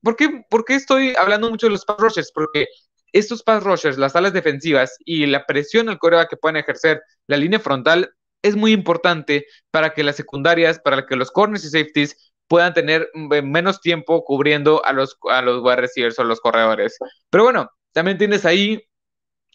por, 0.50 0.66
estoy 0.70 1.14
hablando 1.16 1.50
mucho 1.50 1.68
de 1.68 1.72
los 1.72 1.86
pass 1.86 1.98
rushers? 2.00 2.32
Porque 2.34 2.68
estos 3.12 3.44
pass 3.44 3.64
rushers, 3.64 3.98
las 3.98 4.16
alas 4.16 4.34
defensivas 4.34 4.98
y 5.06 5.26
la 5.26 5.46
presión 5.46 5.90
al 5.90 5.98
coreback 6.00 6.30
que 6.30 6.38
pueden 6.38 6.58
ejercer 6.58 7.02
la 7.28 7.38
línea 7.38 7.60
frontal 7.60 8.14
es 8.42 8.56
muy 8.56 8.72
importante 8.72 9.46
para 9.72 9.94
que 9.94 10.04
las 10.04 10.16
secundarias, 10.16 10.80
para 10.80 11.06
que 11.06 11.16
los 11.16 11.32
corners 11.32 11.66
y 11.66 11.70
safeties 11.70 12.34
puedan 12.48 12.74
tener 12.74 13.10
menos 13.14 13.82
tiempo 13.82 14.24
cubriendo 14.24 14.84
a 14.86 14.94
los, 14.94 15.18
a 15.30 15.42
los 15.42 15.62
wide 15.64 15.76
receivers 15.78 16.18
o 16.20 16.24
los 16.24 16.40
corredores. 16.40 16.98
Pero 17.30 17.44
bueno, 17.44 17.70
también 17.92 18.18
tienes 18.18 18.46
ahí 18.46 18.82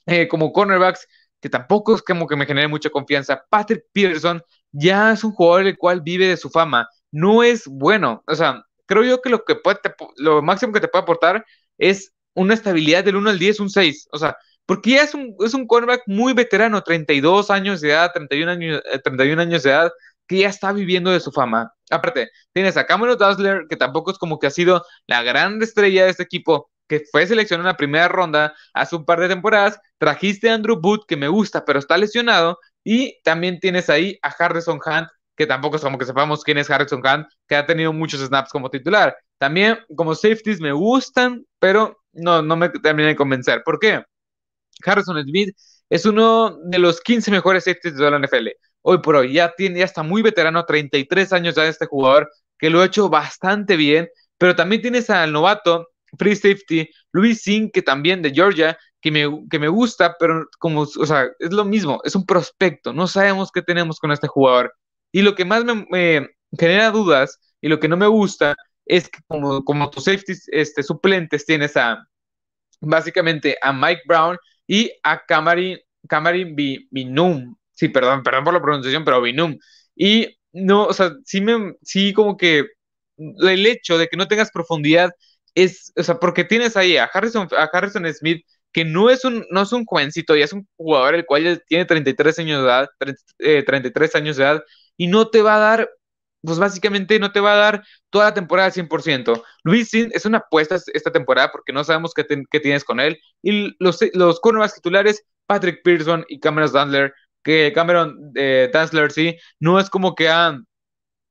eh, 0.07 0.29
como 0.29 0.53
cornerbacks 0.53 1.07
que 1.41 1.51
tampoco 1.51 1.95
es 1.95 2.03
como 2.03 2.27
que 2.27 2.37
me 2.37 2.47
genere 2.47 2.69
mucha 2.69 2.89
confianza. 2.89 3.45
Patrick 3.51 3.85
Peterson 3.93 4.43
ya 4.73 5.13
es 5.13 5.25
un 5.25 5.33
jugador 5.33 5.67
el 5.67 5.77
cual 5.77 6.01
vive 6.01 6.27
de 6.27 6.39
su 6.39 6.49
fama. 6.49 6.89
No 7.13 7.43
es 7.43 7.67
bueno. 7.67 8.23
O 8.27 8.35
sea, 8.35 8.65
creo 8.95 9.05
yo 9.05 9.21
que 9.21 9.31
lo 9.31 9.45
que 9.45 9.57
puede, 9.57 9.79
lo 10.17 10.41
máximo 10.43 10.73
que 10.73 10.81
te 10.81 10.89
puede 10.89 11.03
aportar 11.03 11.45
es 11.79 12.13
una 12.35 12.55
estabilidad 12.55 13.05
del 13.05 13.17
1 13.17 13.31
al 13.31 13.39
10, 13.39 13.61
un 13.61 13.71
6. 13.71 14.09
O 14.13 14.19
sea, 14.19 14.37
porque 14.67 14.91
ya 14.91 15.03
es 15.03 15.15
un, 15.15 15.35
es 15.45 15.55
un 15.55 15.67
cornerback 15.67 16.03
muy 16.07 16.33
veterano, 16.33 16.83
32 16.83 17.51
años 17.51 17.81
de 17.81 17.91
edad, 17.91 18.13
31 18.13 18.51
años, 18.51 18.83
31 19.03 19.43
eh, 19.43 19.45
años 19.45 19.63
de 19.63 19.71
edad 19.71 19.93
que 20.27 20.39
ya 20.39 20.49
está 20.49 20.73
viviendo 20.73 21.11
de 21.11 21.21
su 21.21 21.33
fama. 21.33 21.75
Aparte, 21.91 22.31
tienes 22.53 22.77
a 22.77 22.87
Cameron 22.87 23.19
Dazzler, 23.19 23.67
que 23.69 23.77
tampoco 23.77 24.11
es 24.11 24.19
como 24.19 24.39
que 24.39 24.47
ha 24.47 24.51
sido 24.51 24.85
la 25.07 25.23
gran 25.23 25.63
estrella 25.63 26.05
de 26.05 26.11
este 26.11 26.23
equipo, 26.23 26.71
que 26.89 27.03
fue 27.11 27.27
seleccionado 27.27 27.69
en 27.69 27.73
la 27.73 27.77
primera 27.77 28.09
ronda 28.09 28.55
hace 28.73 28.97
un 28.97 29.05
par 29.05 29.21
de 29.21 29.29
temporadas. 29.29 29.79
Trajiste 29.99 30.49
a 30.49 30.55
Andrew 30.55 30.81
Booth, 30.81 31.05
que 31.07 31.17
me 31.17 31.29
gusta, 31.29 31.65
pero 31.65 31.79
está 31.79 31.99
lesionado. 31.99 32.59
Y 32.85 33.21
también 33.23 33.61
tienes 33.61 33.91
ahí 33.91 34.19
a 34.23 34.29
Harrison 34.29 34.81
Hunt, 34.85 35.09
que 35.37 35.47
tampoco 35.47 35.77
es 35.77 35.83
como 35.83 35.99
que 35.99 36.05
sepamos 36.05 36.45
quién 36.45 36.59
es 36.59 36.71
Harrison 36.71 37.03
Hunt, 37.05 37.27
que 37.49 37.57
ha 37.57 37.67
tenido 37.67 37.93
muchos 37.93 38.21
snaps 38.21 38.51
como 38.51 38.71
titular. 38.71 39.17
También 39.39 39.79
como 39.97 40.15
safeties 40.15 40.61
me 40.61 40.73
gustan, 40.73 41.45
pero 41.59 41.99
no, 42.13 42.43
no 42.43 42.57
me 42.57 42.69
terminan 42.69 43.13
de 43.13 43.17
convencer. 43.17 43.63
¿Por 43.65 43.79
qué? 43.79 44.05
Harrison 44.85 45.23
Smith 45.23 45.57
es 45.91 46.07
uno 46.07 46.59
de 46.65 46.79
los 46.79 47.01
15 47.01 47.31
mejores 47.31 47.65
safeties 47.65 47.97
de 47.97 48.11
la 48.11 48.19
NFL 48.19 48.49
hoy 48.85 48.99
por 48.99 49.17
hoy. 49.17 49.33
Ya, 49.33 49.53
tiene, 49.57 49.81
ya 49.81 49.85
está 49.87 50.03
muy 50.03 50.23
veterano, 50.23 50.65
33 50.65 51.33
años 51.33 51.55
ya 51.57 51.67
este 51.67 51.87
jugador, 51.87 52.31
que 52.59 52.71
lo 52.71 52.81
ha 52.81 52.87
hecho 52.87 53.09
bastante 53.09 53.77
bien, 53.77 54.09
pero 54.39 54.55
también 54.55 54.83
tienes 54.83 55.11
al 55.11 55.33
novato, 55.33 55.89
Free 56.19 56.37
Safety, 56.37 56.89
Luis 57.13 57.43
Singh, 57.43 57.71
que 57.73 57.83
también 57.83 58.23
de 58.23 58.31
Georgia, 58.33 58.79
que 59.01 59.11
me, 59.11 59.25
que 59.51 59.59
me 59.59 59.69
gusta, 59.69 60.17
pero 60.19 60.47
como, 60.59 60.83
o 60.83 61.07
sea, 61.07 61.29
es 61.39 61.53
lo 61.53 61.65
mismo, 61.65 62.01
es 62.05 62.15
un 62.15 62.25
prospecto, 62.25 62.93
no 62.93 63.07
sabemos 63.07 63.51
qué 63.53 63.63
tenemos 63.63 63.99
con 63.99 64.13
este 64.13 64.29
jugador. 64.29 64.73
Y 65.15 65.23
lo 65.23 65.37
que 65.37 65.45
más 65.45 65.65
me, 65.65 66.29
genera 66.59 66.91
dudas 66.91 67.39
y 67.61 67.69
lo 67.69 67.79
que 67.79 67.87
no 67.87 67.97
me 67.97 68.09
gusta 68.09 68.57
es 68.85 69.09
que 69.09 69.21
como, 69.29 69.65
como 69.65 69.89
tus 69.89 70.05
safeties 70.05 70.49
este, 70.49 70.83
suplentes 70.83 71.47
tienes 71.47 71.77
a 71.77 72.05
básicamente 72.81 73.57
a 73.63 73.73
Mike 73.73 74.03
Brown 74.09 74.37
y 74.67 74.91
a 75.05 75.25
Camarin, 75.25 75.79
Camarin 76.09 76.57
Binum, 76.57 77.55
Sí, 77.71 77.89
perdón, 77.89 78.25
perdón 78.25 78.43
por 78.43 78.55
la 78.55 78.61
pronunciación, 78.63 79.05
pero 79.05 79.23
Binum. 79.23 79.57
Y 79.95 80.37
no, 80.53 80.87
o 80.87 80.93
sea, 80.93 81.13
sí 81.25 81.41
me, 81.41 81.75
sí 81.83 82.13
como 82.13 82.37
que 82.37 82.67
el 83.17 83.67
hecho 83.67 83.97
de 83.99 84.09
que 84.09 84.17
no 84.17 84.27
tengas 84.27 84.51
profundidad 84.51 85.13
es, 85.55 85.93
o 85.97 86.03
sea, 86.03 86.19
porque 86.19 86.43
tienes 86.43 86.77
ahí 86.77 86.97
a 86.97 87.05
Harrison, 87.05 87.49
a 87.57 87.71
Harrison 87.73 88.13
Smith, 88.13 88.45
que 88.73 88.85
no 88.85 89.11
es 89.11 89.25
un, 89.25 89.47
no 89.53 89.63
es 89.63 89.73
un 89.73 89.85
jovencito, 89.85 90.35
ya 90.35 90.45
es 90.45 90.53
un 90.53 90.67
jugador 90.77 91.15
el 91.15 91.25
cual 91.25 91.45
ya 91.45 91.57
tiene 91.69 91.85
33 91.85 92.41
años 92.41 92.63
de 92.63 92.67
edad, 92.67 92.89
33 93.39 94.15
eh, 94.15 94.19
años 94.19 94.37
de 94.37 94.43
edad, 94.43 94.65
y 94.97 95.07
no 95.07 95.29
te 95.29 95.43
va 95.43 95.57
a 95.57 95.59
dar, 95.59 95.91
pues 96.43 96.59
básicamente 96.59 97.19
no 97.19 97.33
te 97.33 97.41
va 97.41 97.55
a 97.55 97.57
dar 97.57 97.85
toda 98.11 98.27
la 98.27 98.35
temporada 98.35 98.67
al 98.67 98.73
100%. 98.73 99.43
Luis 99.63 99.91
Sin 99.91 100.11
es 100.13 100.27
una 100.27 100.39
apuesta 100.39 100.77
esta 100.93 101.13
temporada 101.13 101.51
porque 101.53 101.73
no 101.73 101.85
sabemos 101.85 102.13
qué, 102.15 102.25
tienes 102.61 102.85
con 102.85 103.01
él, 103.01 103.19
y 103.43 103.75
los, 103.79 103.99
los 104.15 104.41
cornerbacks 104.41 104.75
titulares, 104.75 105.25
Patrick 105.47 105.83
Pearson 105.83 106.25
y 106.29 106.41
Cameron 106.41 106.71
Sandler, 106.71 107.15
que 107.43 107.73
Cameron 107.75 108.33
eh, 108.35 108.71
sí, 109.11 109.37
no 109.61 109.79
es 109.79 109.91
como 109.91 110.15
que 110.15 110.29
han, 110.29 110.67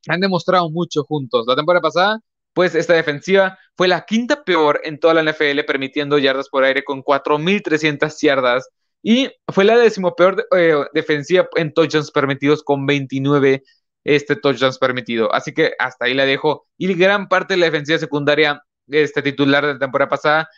han 0.07 0.19
demostrado 0.19 0.69
mucho 0.69 1.03
juntos. 1.03 1.45
La 1.47 1.55
temporada 1.55 1.81
pasada, 1.81 2.19
pues 2.53 2.75
esta 2.75 2.93
defensiva 2.93 3.57
fue 3.75 3.87
la 3.87 4.05
quinta 4.05 4.43
peor 4.43 4.81
en 4.83 4.99
toda 4.99 5.15
la 5.15 5.23
NFL, 5.23 5.63
permitiendo 5.65 6.17
yardas 6.19 6.49
por 6.49 6.63
aire 6.63 6.83
con 6.83 7.03
4.300 7.03 8.15
yardas. 8.21 8.69
Y 9.03 9.29
fue 9.49 9.65
la 9.65 9.77
decimopeor 9.77 10.47
eh, 10.57 10.75
defensiva 10.93 11.47
en 11.55 11.73
touchdowns 11.73 12.09
permitidos 12.11 12.63
con 12.63 12.85
29 12.85 13.63
este 14.05 14.35
touchdowns 14.35 14.79
permitido. 14.79 15.33
Así 15.33 15.53
que 15.53 15.73
hasta 15.77 16.05
ahí 16.05 16.13
la 16.13 16.25
dejo. 16.25 16.65
Y 16.77 16.93
gran 16.95 17.27
parte 17.27 17.53
de 17.53 17.59
la 17.59 17.67
defensiva 17.67 17.99
secundaria, 17.99 18.61
este 18.87 19.21
titular 19.21 19.65
de 19.65 19.73
la 19.73 19.79
temporada 19.79 20.09
pasada, 20.09 20.49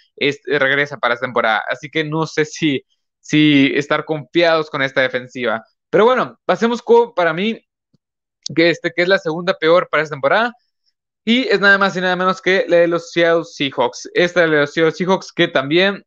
regresa 0.46 0.98
para 0.98 1.16
esta 1.16 1.26
temporada. 1.26 1.64
Así 1.70 1.90
que 1.90 2.04
no 2.04 2.26
sé 2.26 2.46
si 2.46 2.84
si 3.26 3.72
estar 3.76 4.06
confiados 4.06 4.70
con 4.70 4.84
esta 4.84 5.02
defensiva. 5.02 5.66
Pero 5.90 6.06
bueno, 6.06 6.40
pasemos 6.46 6.82
con, 6.84 7.16
para 7.16 7.34
mí, 7.34 7.60
que, 8.56 8.70
este, 8.70 8.92
que 8.96 9.02
es 9.02 9.08
la 9.08 9.18
segunda 9.18 9.56
peor 9.58 9.90
para 9.90 10.04
esta 10.04 10.14
temporada. 10.14 10.54
Y 11.26 11.48
es 11.48 11.60
nada 11.60 11.80
más 11.80 11.98
y 11.98 12.02
nada 12.02 12.16
menos 12.16 12.42
que 12.42 12.66
la 12.68 12.78
de 12.78 12.88
los 12.88 13.12
Seattle 13.12 13.44
Seahawks. 13.46 14.10
Esta 14.14 14.42
de 14.42 14.48
los 14.48 14.74
Seattle 14.74 14.92
Seahawks 14.92 15.32
que 15.34 15.48
también, 15.48 16.06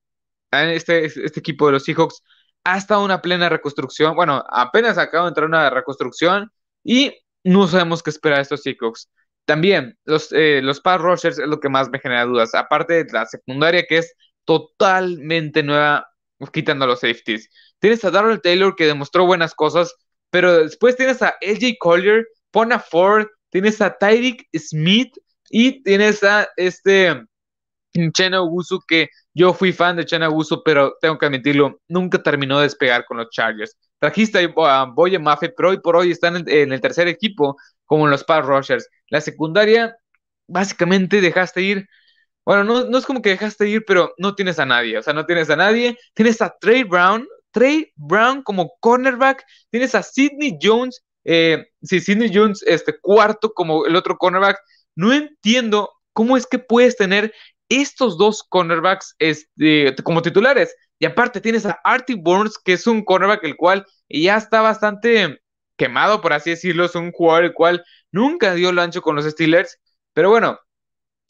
este, 0.50 1.05
este 1.07 1.40
equipo 1.40 1.67
de 1.67 1.73
los 1.73 1.85
Seahawks 1.85 2.23
ha 2.64 2.76
estado 2.76 3.05
una 3.05 3.23
plena 3.23 3.49
reconstrucción. 3.49 4.14
Bueno, 4.14 4.45
apenas 4.50 4.99
acaba 4.99 5.25
de 5.25 5.28
entrar 5.28 5.47
una 5.47 5.71
reconstrucción 5.71 6.50
y 6.85 7.12
no 7.45 7.67
sabemos 7.67 8.02
qué 8.02 8.11
esperar 8.11 8.38
de 8.38 8.43
estos 8.43 8.62
Seahawks. 8.62 9.11
También, 9.45 9.99
los, 10.05 10.33
eh, 10.33 10.61
los 10.62 10.83
rushers 10.83 11.38
es 11.38 11.47
lo 11.47 11.61
que 11.61 11.71
más 11.71 11.88
me 11.90 11.99
genera 11.99 12.25
dudas. 12.26 12.55
Aparte 12.55 13.05
de 13.05 13.12
la 13.12 13.26
secundaria 13.26 13.85
que 13.88 13.99
es 13.99 14.14
totalmente 14.45 15.62
nueva, 15.62 16.07
quitando 16.52 16.87
los 16.87 17.00
safeties. 17.00 17.50
Tienes 17.78 18.05
a 18.05 18.11
Darrell 18.11 18.40
Taylor 18.40 18.75
que 18.76 18.87
demostró 18.87 19.26
buenas 19.26 19.55
cosas, 19.55 19.95
pero 20.31 20.64
después 20.64 20.97
tienes 20.97 21.23
a 21.23 21.37
LJ 21.40 21.76
Collier, 21.78 22.26
Pona 22.50 22.78
Ford, 22.78 23.26
tienes 23.50 23.81
a 23.81 23.97
Tyreek 23.97 24.49
Smith 24.57 25.14
y 25.50 25.83
tienes 25.83 26.23
a 26.25 26.49
este 26.57 27.25
Chena 28.12 28.43
Ugusu 28.43 28.81
que 28.87 29.09
yo 29.35 29.52
fui 29.52 29.73
fan 29.73 29.97
de 29.97 30.05
Chena 30.05 30.28
Ugusu, 30.28 30.62
pero 30.64 30.97
tengo 31.00 31.19
que 31.19 31.26
admitirlo, 31.26 31.81
nunca 31.88 32.23
terminó 32.23 32.59
de 32.59 32.64
despegar 32.64 33.05
con 33.05 33.19
los 33.19 33.31
Chargers. 33.31 33.76
Trajiste 33.99 34.52
a 34.57 34.85
Boye 34.85 35.19
Maffet, 35.19 35.55
pero 35.57 35.71
hoy 35.71 35.81
por 35.81 35.97
hoy 35.97 36.11
están 36.12 36.45
en, 36.49 36.73
el 36.73 36.81
tercer 36.81 37.09
equipo, 37.09 37.57
como 37.85 38.05
en 38.05 38.11
los 38.11 38.25
Pass 38.25 38.45
Rushers. 38.45 38.88
La 39.09 39.21
secundaria, 39.21 39.97
básicamente 40.47 41.21
dejaste 41.21 41.62
ir. 41.62 41.88
Bueno, 42.45 42.64
no, 42.64 42.85
no 42.85 42.99
es 42.99 43.07
como 43.07 43.23
que 43.23 43.31
dejaste 43.31 43.69
ir, 43.69 43.85
pero 43.87 44.14
no 44.19 44.35
tienes 44.35 44.59
a 44.59 44.67
nadie. 44.67 44.99
O 44.99 45.02
sea, 45.02 45.12
no 45.12 45.26
tienes 45.26 45.50
a 45.50 45.57
nadie. 45.57 45.99
Tienes 46.14 46.40
a 46.40 46.55
Trey 46.61 46.85
Brown, 46.85 47.26
Trey 47.50 47.93
Brown 47.97 48.43
como 48.43 48.73
cornerback. 48.81 49.45
Tienes 49.71 49.95
a 49.95 50.02
Sidney 50.02 50.59
Jones, 50.61 51.02
eh, 51.25 51.67
sí, 51.83 52.00
Sidney 52.00 52.31
Jones, 52.33 52.62
este 52.67 52.99
cuarto 53.00 53.52
como 53.52 53.85
el 53.87 53.97
otro 53.97 54.17
cornerback. 54.17 54.59
No 54.97 55.12
entiendo 55.12 55.90
cómo 56.12 56.37
es 56.37 56.47
que 56.47 56.59
puedes 56.59 56.97
tener 56.97 57.33
estos 57.69 58.17
dos 58.19 58.43
cornerbacks 58.49 59.15
este, 59.19 59.95
como 60.03 60.23
titulares. 60.23 60.75
Y 60.99 61.07
aparte 61.07 61.41
tienes 61.41 61.67
a 61.67 61.79
Artie 61.85 62.17
Burns, 62.17 62.59
que 62.59 62.73
es 62.73 62.87
un 62.87 63.05
cornerback 63.05 63.45
el 63.45 63.57
cual 63.57 63.87
ya 64.09 64.37
está 64.37 64.61
bastante 64.61 65.41
quemado, 65.77 66.21
por 66.21 66.33
así 66.33 66.51
decirlo. 66.51 66.85
Es 66.85 66.95
un 66.95 67.13
jugador 67.13 67.45
el 67.45 67.55
cual 67.55 67.85
nunca 68.11 68.55
dio 68.55 68.71
el 68.71 68.79
ancho 68.79 69.03
con 69.03 69.17
los 69.17 69.25
Steelers. 69.25 69.79
Pero 70.13 70.31
bueno, 70.31 70.59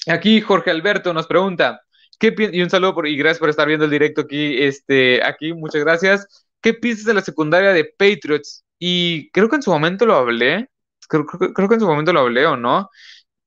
aquí 0.07 0.41
Jorge 0.41 0.71
Alberto 0.71 1.13
nos 1.13 1.27
pregunta, 1.27 1.83
¿qué 2.19 2.35
y 2.53 2.63
un 2.63 2.71
saludo 2.71 2.95
por, 2.95 3.07
y 3.07 3.17
gracias 3.17 3.41
por 3.41 3.51
estar 3.51 3.69
viendo 3.69 3.85
el 3.85 3.91
directo 3.91 4.23
aquí, 4.23 4.63
este, 4.63 5.23
aquí, 5.25 5.53
muchas 5.53 5.83
gracias. 5.83 6.47
¿Qué 6.61 6.75
piensas 6.75 7.05
de 7.05 7.15
la 7.15 7.21
secundaria 7.21 7.73
de 7.73 7.85
Patriots? 7.85 8.65
Y 8.79 9.31
creo 9.31 9.49
que 9.49 9.57
en 9.57 9.63
su 9.63 9.71
momento 9.71 10.07
lo 10.07 10.15
hablé, 10.15 10.71
creo, 11.09 11.27
creo 11.27 11.69
que 11.69 11.75
en 11.75 11.81
su 11.81 11.87
momento 11.87 12.13
lo 12.13 12.21
hablé 12.21 12.47
o 12.47 12.57
no 12.57 12.89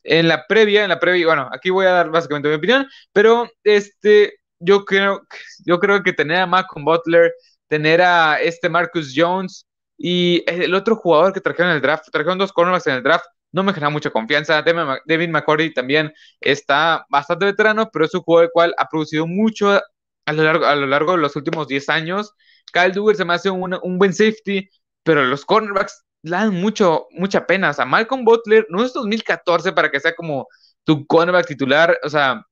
en 0.03 0.27
la 0.27 0.45
previa, 0.47 0.83
en 0.83 0.89
la 0.89 0.99
previa, 0.99 1.25
bueno, 1.27 1.49
aquí 1.51 1.69
voy 1.69 1.85
a 1.85 1.91
dar 1.91 2.09
básicamente 2.09 2.49
mi 2.49 2.55
opinión, 2.55 2.87
pero 3.13 3.49
este, 3.63 4.35
yo 4.59 4.85
creo, 4.85 5.21
yo 5.65 5.79
creo 5.79 6.03
que 6.03 6.13
tener 6.13 6.37
a 6.37 6.47
Malcolm 6.47 6.85
Butler, 6.85 7.33
tener 7.67 8.01
a 8.01 8.39
este 8.41 8.69
Marcus 8.69 9.13
Jones 9.15 9.67
y 9.97 10.43
el 10.47 10.73
otro 10.73 10.95
jugador 10.95 11.33
que 11.33 11.41
trajeron 11.41 11.71
en 11.71 11.75
el 11.77 11.81
draft, 11.81 12.05
trajeron 12.11 12.37
dos 12.37 12.51
cornerbacks 12.51 12.87
en 12.87 12.95
el 12.95 13.03
draft, 13.03 13.25
no 13.51 13.63
me 13.63 13.73
genera 13.73 13.89
mucha 13.89 14.09
confianza. 14.09 14.63
Devin 15.05 15.31
McCordy 15.31 15.73
también 15.73 16.13
está 16.39 17.05
bastante 17.09 17.45
veterano, 17.45 17.89
pero 17.91 18.05
es 18.05 18.13
un 18.13 18.21
jugador 18.21 18.45
el 18.45 18.51
cual 18.51 18.73
ha 18.77 18.87
producido 18.87 19.27
mucho 19.27 19.79
a 20.25 20.33
lo 20.33 20.87
largo, 20.87 21.11
de 21.11 21.17
los 21.17 21.35
últimos 21.35 21.67
10 21.67 21.89
años. 21.89 22.33
Kyle 22.71 22.93
Duggar 22.93 23.15
se 23.15 23.25
me 23.25 23.33
hace 23.33 23.49
un 23.49 23.97
buen 23.97 24.13
safety, 24.13 24.69
pero 25.03 25.25
los 25.25 25.45
cornerbacks 25.45 26.03
le 26.23 26.31
dan 26.31 26.53
mucho, 26.53 27.07
mucha 27.11 27.45
pena. 27.45 27.71
O 27.71 27.73
sea, 27.73 27.85
Malcolm 27.85 28.23
Butler 28.23 28.65
no 28.69 28.83
es 28.83 28.93
2014 28.93 29.71
para 29.73 29.89
que 29.91 29.99
sea 29.99 30.15
como 30.15 30.47
tu 30.83 31.05
cornerback 31.05 31.47
titular. 31.47 31.97
O 32.03 32.09
sea, 32.09 32.45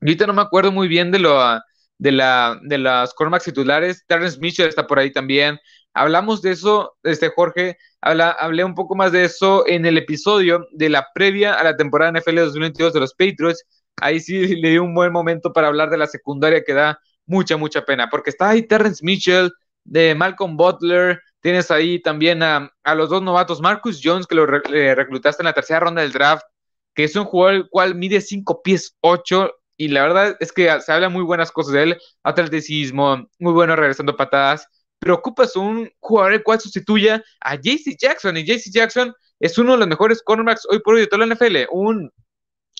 ahorita 0.00 0.26
no 0.26 0.32
me 0.32 0.42
acuerdo 0.42 0.72
muy 0.72 0.88
bien 0.88 1.10
de 1.10 1.18
lo 1.18 1.40
de 1.98 2.12
la 2.12 2.58
de 2.62 2.78
las 2.78 3.14
cornerbacks 3.14 3.44
titulares. 3.44 4.04
Terrence 4.06 4.38
Mitchell 4.40 4.68
está 4.68 4.86
por 4.86 4.98
ahí 4.98 5.12
también. 5.12 5.58
Hablamos 5.94 6.42
de 6.42 6.50
eso, 6.52 6.96
este 7.04 7.28
Jorge, 7.30 7.76
habla, 8.00 8.30
hablé 8.30 8.64
un 8.64 8.74
poco 8.74 8.96
más 8.96 9.12
de 9.12 9.24
eso 9.24 9.64
en 9.68 9.86
el 9.86 9.96
episodio 9.96 10.66
de 10.72 10.88
la 10.88 11.06
previa 11.14 11.54
a 11.54 11.62
la 11.62 11.76
temporada 11.76 12.10
NFL 12.18 12.36
2022 12.40 12.92
de 12.92 13.00
los 13.00 13.14
Patriots. 13.14 13.64
Ahí 14.00 14.18
sí 14.20 14.56
le 14.60 14.70
di 14.70 14.78
un 14.78 14.94
buen 14.94 15.12
momento 15.12 15.52
para 15.52 15.68
hablar 15.68 15.90
de 15.90 15.98
la 15.98 16.08
secundaria 16.08 16.64
que 16.64 16.74
da 16.74 16.98
mucha, 17.26 17.56
mucha 17.56 17.84
pena, 17.84 18.08
porque 18.10 18.30
está 18.30 18.50
ahí 18.50 18.62
Terrence 18.66 19.04
Mitchell, 19.04 19.52
de 19.84 20.14
Malcolm 20.14 20.56
Butler, 20.56 21.20
Tienes 21.44 21.70
ahí 21.70 22.00
también 22.00 22.42
a, 22.42 22.72
los 22.94 23.10
dos 23.10 23.20
novatos, 23.20 23.60
Marcus 23.60 24.00
Jones, 24.02 24.26
que 24.26 24.34
lo 24.34 24.46
reclutaste 24.46 25.42
en 25.42 25.44
la 25.44 25.52
tercera 25.52 25.80
ronda 25.80 26.00
del 26.00 26.10
draft, 26.10 26.42
que 26.94 27.04
es 27.04 27.14
un 27.16 27.26
jugador 27.26 27.54
el 27.54 27.68
cual 27.68 27.94
mide 27.94 28.22
5 28.22 28.62
pies 28.62 28.96
8 29.02 29.52
y 29.76 29.88
la 29.88 30.04
verdad 30.04 30.38
es 30.40 30.52
que 30.52 30.74
se 30.80 30.90
habla 30.90 31.10
muy 31.10 31.22
buenas 31.22 31.52
cosas 31.52 31.74
de 31.74 31.82
él, 31.82 31.98
atleticismo, 32.22 33.28
muy 33.38 33.52
bueno 33.52 33.76
regresando 33.76 34.16
patadas, 34.16 34.66
pero 34.98 35.16
ocupas 35.16 35.54
un 35.54 35.90
jugador 36.00 36.32
el 36.32 36.42
cual 36.42 36.60
sustituya 36.60 37.22
a 37.40 37.56
JC 37.56 37.94
Jackson 38.00 38.38
y 38.38 38.44
JC 38.46 38.72
Jackson 38.72 39.14
es 39.38 39.58
uno 39.58 39.72
de 39.72 39.78
los 39.80 39.88
mejores 39.88 40.22
cornerbacks 40.22 40.66
hoy 40.70 40.78
por 40.78 40.94
hoy 40.94 41.02
de 41.02 41.08
toda 41.08 41.26
la 41.26 41.34
NFL, 41.34 41.66
un, 41.72 42.10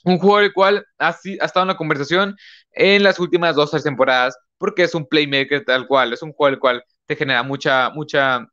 jugador 0.05 0.45
el 0.45 0.55
cual 0.55 0.87
ha, 0.99 1.09
ha 1.09 1.45
estado 1.45 1.65
en 1.65 1.69
la 1.69 1.77
conversación 1.77 2.35
en 2.71 3.03
las 3.03 3.19
últimas 3.19 3.57
dos 3.57 3.73
tres 3.73 3.83
temporadas, 3.83 4.39
porque 4.57 4.85
es 4.85 4.95
un 4.95 5.07
playmaker 5.07 5.67
tal 5.67 5.87
cual, 5.87 6.15
es 6.15 6.23
un 6.23 6.33
jugador 6.33 6.55
el 6.55 6.61
cual 6.61 6.85
te 7.07 7.17
genera 7.17 7.43
mucha, 7.43 7.91
mucha, 7.91 8.47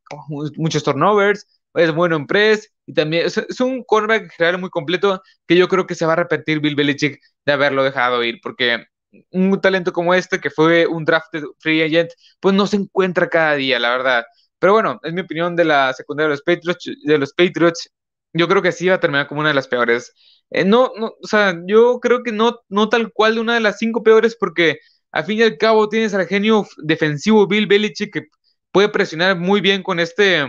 muchos 0.57 0.83
turnovers, 0.83 1.47
es 1.73 1.93
bueno 1.93 2.15
en 2.15 2.27
press 2.27 2.71
y 2.85 2.93
también 2.93 3.25
es, 3.25 3.59
un 3.61 3.83
cornerback 3.83 4.31
general 4.33 4.59
muy 4.59 4.69
completo 4.69 5.21
que 5.47 5.55
yo 5.55 5.67
creo 5.67 5.87
que 5.87 5.95
se 5.95 6.05
va 6.05 6.13
a 6.13 6.17
repetir 6.17 6.59
Bill 6.59 6.75
Belichick 6.75 7.19
de 7.45 7.53
haberlo 7.53 7.83
dejado 7.83 8.23
ir, 8.23 8.39
porque 8.41 8.85
un 9.31 9.59
talento 9.61 9.93
como 9.93 10.13
este, 10.13 10.39
que 10.39 10.49
fue 10.49 10.87
un 10.87 11.05
drafted 11.05 11.43
free 11.59 11.81
agent, 11.83 12.11
pues 12.39 12.55
no 12.55 12.67
se 12.67 12.77
encuentra 12.77 13.29
cada 13.29 13.55
día, 13.55 13.79
la 13.79 13.91
verdad. 13.91 14.25
Pero 14.59 14.73
bueno, 14.73 14.99
es 15.03 15.13
mi 15.13 15.21
opinión 15.21 15.55
de 15.55 15.65
la 15.65 15.93
secundaria 15.93 16.29
de 16.29 16.35
los 16.35 16.43
Patriots. 16.43 16.89
De 17.03 17.17
los 17.17 17.33
Patriots 17.33 17.89
yo 18.33 18.47
creo 18.47 18.61
que 18.61 18.71
sí 18.71 18.87
va 18.87 18.95
a 18.95 18.99
terminar 18.99 19.27
como 19.27 19.41
una 19.41 19.49
de 19.49 19.55
las 19.55 19.67
peores. 19.67 20.13
Eh, 20.49 20.65
no, 20.65 20.91
no, 20.97 21.07
o 21.21 21.27
sea, 21.27 21.55
yo 21.65 21.99
creo 21.99 22.23
que 22.23 22.31
no, 22.31 22.59
no 22.69 22.89
tal 22.89 23.11
cual 23.11 23.35
de 23.35 23.41
una 23.41 23.55
de 23.55 23.59
las 23.61 23.77
cinco 23.79 24.03
peores, 24.03 24.35
porque 24.39 24.79
al 25.11 25.25
fin 25.25 25.39
y 25.39 25.43
al 25.43 25.57
cabo 25.57 25.89
tienes 25.89 26.13
al 26.13 26.27
genio 26.27 26.67
defensivo 26.77 27.47
Bill 27.47 27.67
Belichick 27.67 28.13
que 28.13 28.27
puede 28.71 28.89
presionar 28.89 29.37
muy 29.37 29.61
bien 29.61 29.83
con 29.83 29.99
este, 29.99 30.41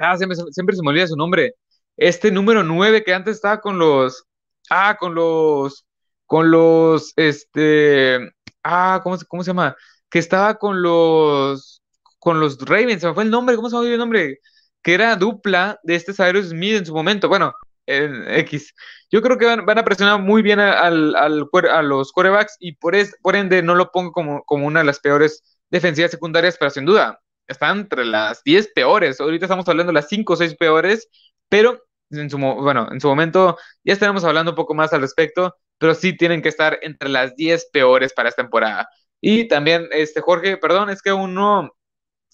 ah, 0.00 0.16
siempre, 0.16 0.36
se 0.36 0.82
me 0.82 0.90
olvida 0.90 1.06
su 1.06 1.16
nombre, 1.16 1.54
este 1.96 2.30
número 2.30 2.62
9 2.62 3.04
que 3.04 3.14
antes 3.14 3.36
estaba 3.36 3.60
con 3.60 3.78
los, 3.78 4.24
ah, 4.70 4.96
con 4.98 5.14
los, 5.14 5.86
con 6.26 6.50
los, 6.50 7.12
este, 7.16 8.18
ah, 8.62 9.00
¿cómo, 9.02 9.18
cómo 9.28 9.42
se 9.42 9.50
llama? 9.50 9.76
Que 10.08 10.18
estaba 10.18 10.58
con 10.58 10.82
los, 10.82 11.82
con 12.18 12.40
los 12.40 12.58
Ravens, 12.58 13.00
se 13.00 13.08
me 13.08 13.14
fue 13.14 13.24
el 13.24 13.30
nombre, 13.30 13.56
¿cómo 13.56 13.70
se 13.70 13.76
me 13.76 13.92
el 13.92 13.98
nombre? 13.98 14.38
Que 14.82 14.94
era 14.94 15.16
dupla 15.16 15.78
de 15.82 15.94
este 15.96 16.12
Cyrus 16.12 16.48
Smith 16.48 16.76
en 16.76 16.86
su 16.86 16.94
momento, 16.94 17.28
bueno, 17.28 17.54
en 17.86 18.24
X. 18.30 18.74
Yo 19.10 19.22
creo 19.22 19.38
que 19.38 19.46
van, 19.46 19.78
a 19.78 19.84
presionar 19.84 20.20
muy 20.20 20.42
bien 20.42 20.58
al, 20.60 21.14
al, 21.14 21.48
a 21.70 21.82
los 21.82 22.12
quarterbacks 22.12 22.56
y 22.58 22.72
por, 22.76 22.94
es, 22.94 23.16
por 23.22 23.36
ende 23.36 23.62
no 23.62 23.74
lo 23.74 23.90
pongo 23.92 24.12
como, 24.12 24.42
como 24.44 24.66
una 24.66 24.80
de 24.80 24.86
las 24.86 25.00
peores 25.00 25.42
defensivas 25.70 26.10
secundarias, 26.10 26.56
pero 26.58 26.70
sin 26.70 26.84
duda, 26.84 27.20
están 27.46 27.80
entre 27.80 28.04
las 28.04 28.42
10 28.44 28.72
peores. 28.74 29.20
Ahorita 29.20 29.46
estamos 29.46 29.68
hablando 29.68 29.90
de 29.90 29.94
las 29.94 30.08
5 30.08 30.32
o 30.32 30.36
6 30.36 30.56
peores, 30.56 31.08
pero 31.48 31.82
en 32.10 32.30
su, 32.30 32.38
bueno, 32.38 32.88
en 32.90 33.00
su 33.00 33.08
momento 33.08 33.58
ya 33.84 33.92
estaremos 33.92 34.24
hablando 34.24 34.52
un 34.52 34.56
poco 34.56 34.74
más 34.74 34.92
al 34.92 35.00
respecto, 35.00 35.54
pero 35.78 35.94
sí 35.94 36.16
tienen 36.16 36.42
que 36.42 36.48
estar 36.48 36.78
entre 36.82 37.08
las 37.08 37.34
10 37.36 37.70
peores 37.72 38.12
para 38.12 38.28
esta 38.28 38.42
temporada. 38.42 38.88
Y 39.20 39.48
también, 39.48 39.88
este 39.92 40.20
Jorge, 40.20 40.56
perdón, 40.56 40.90
es 40.90 41.02
que 41.02 41.10
aún 41.10 41.34
no 41.34 41.70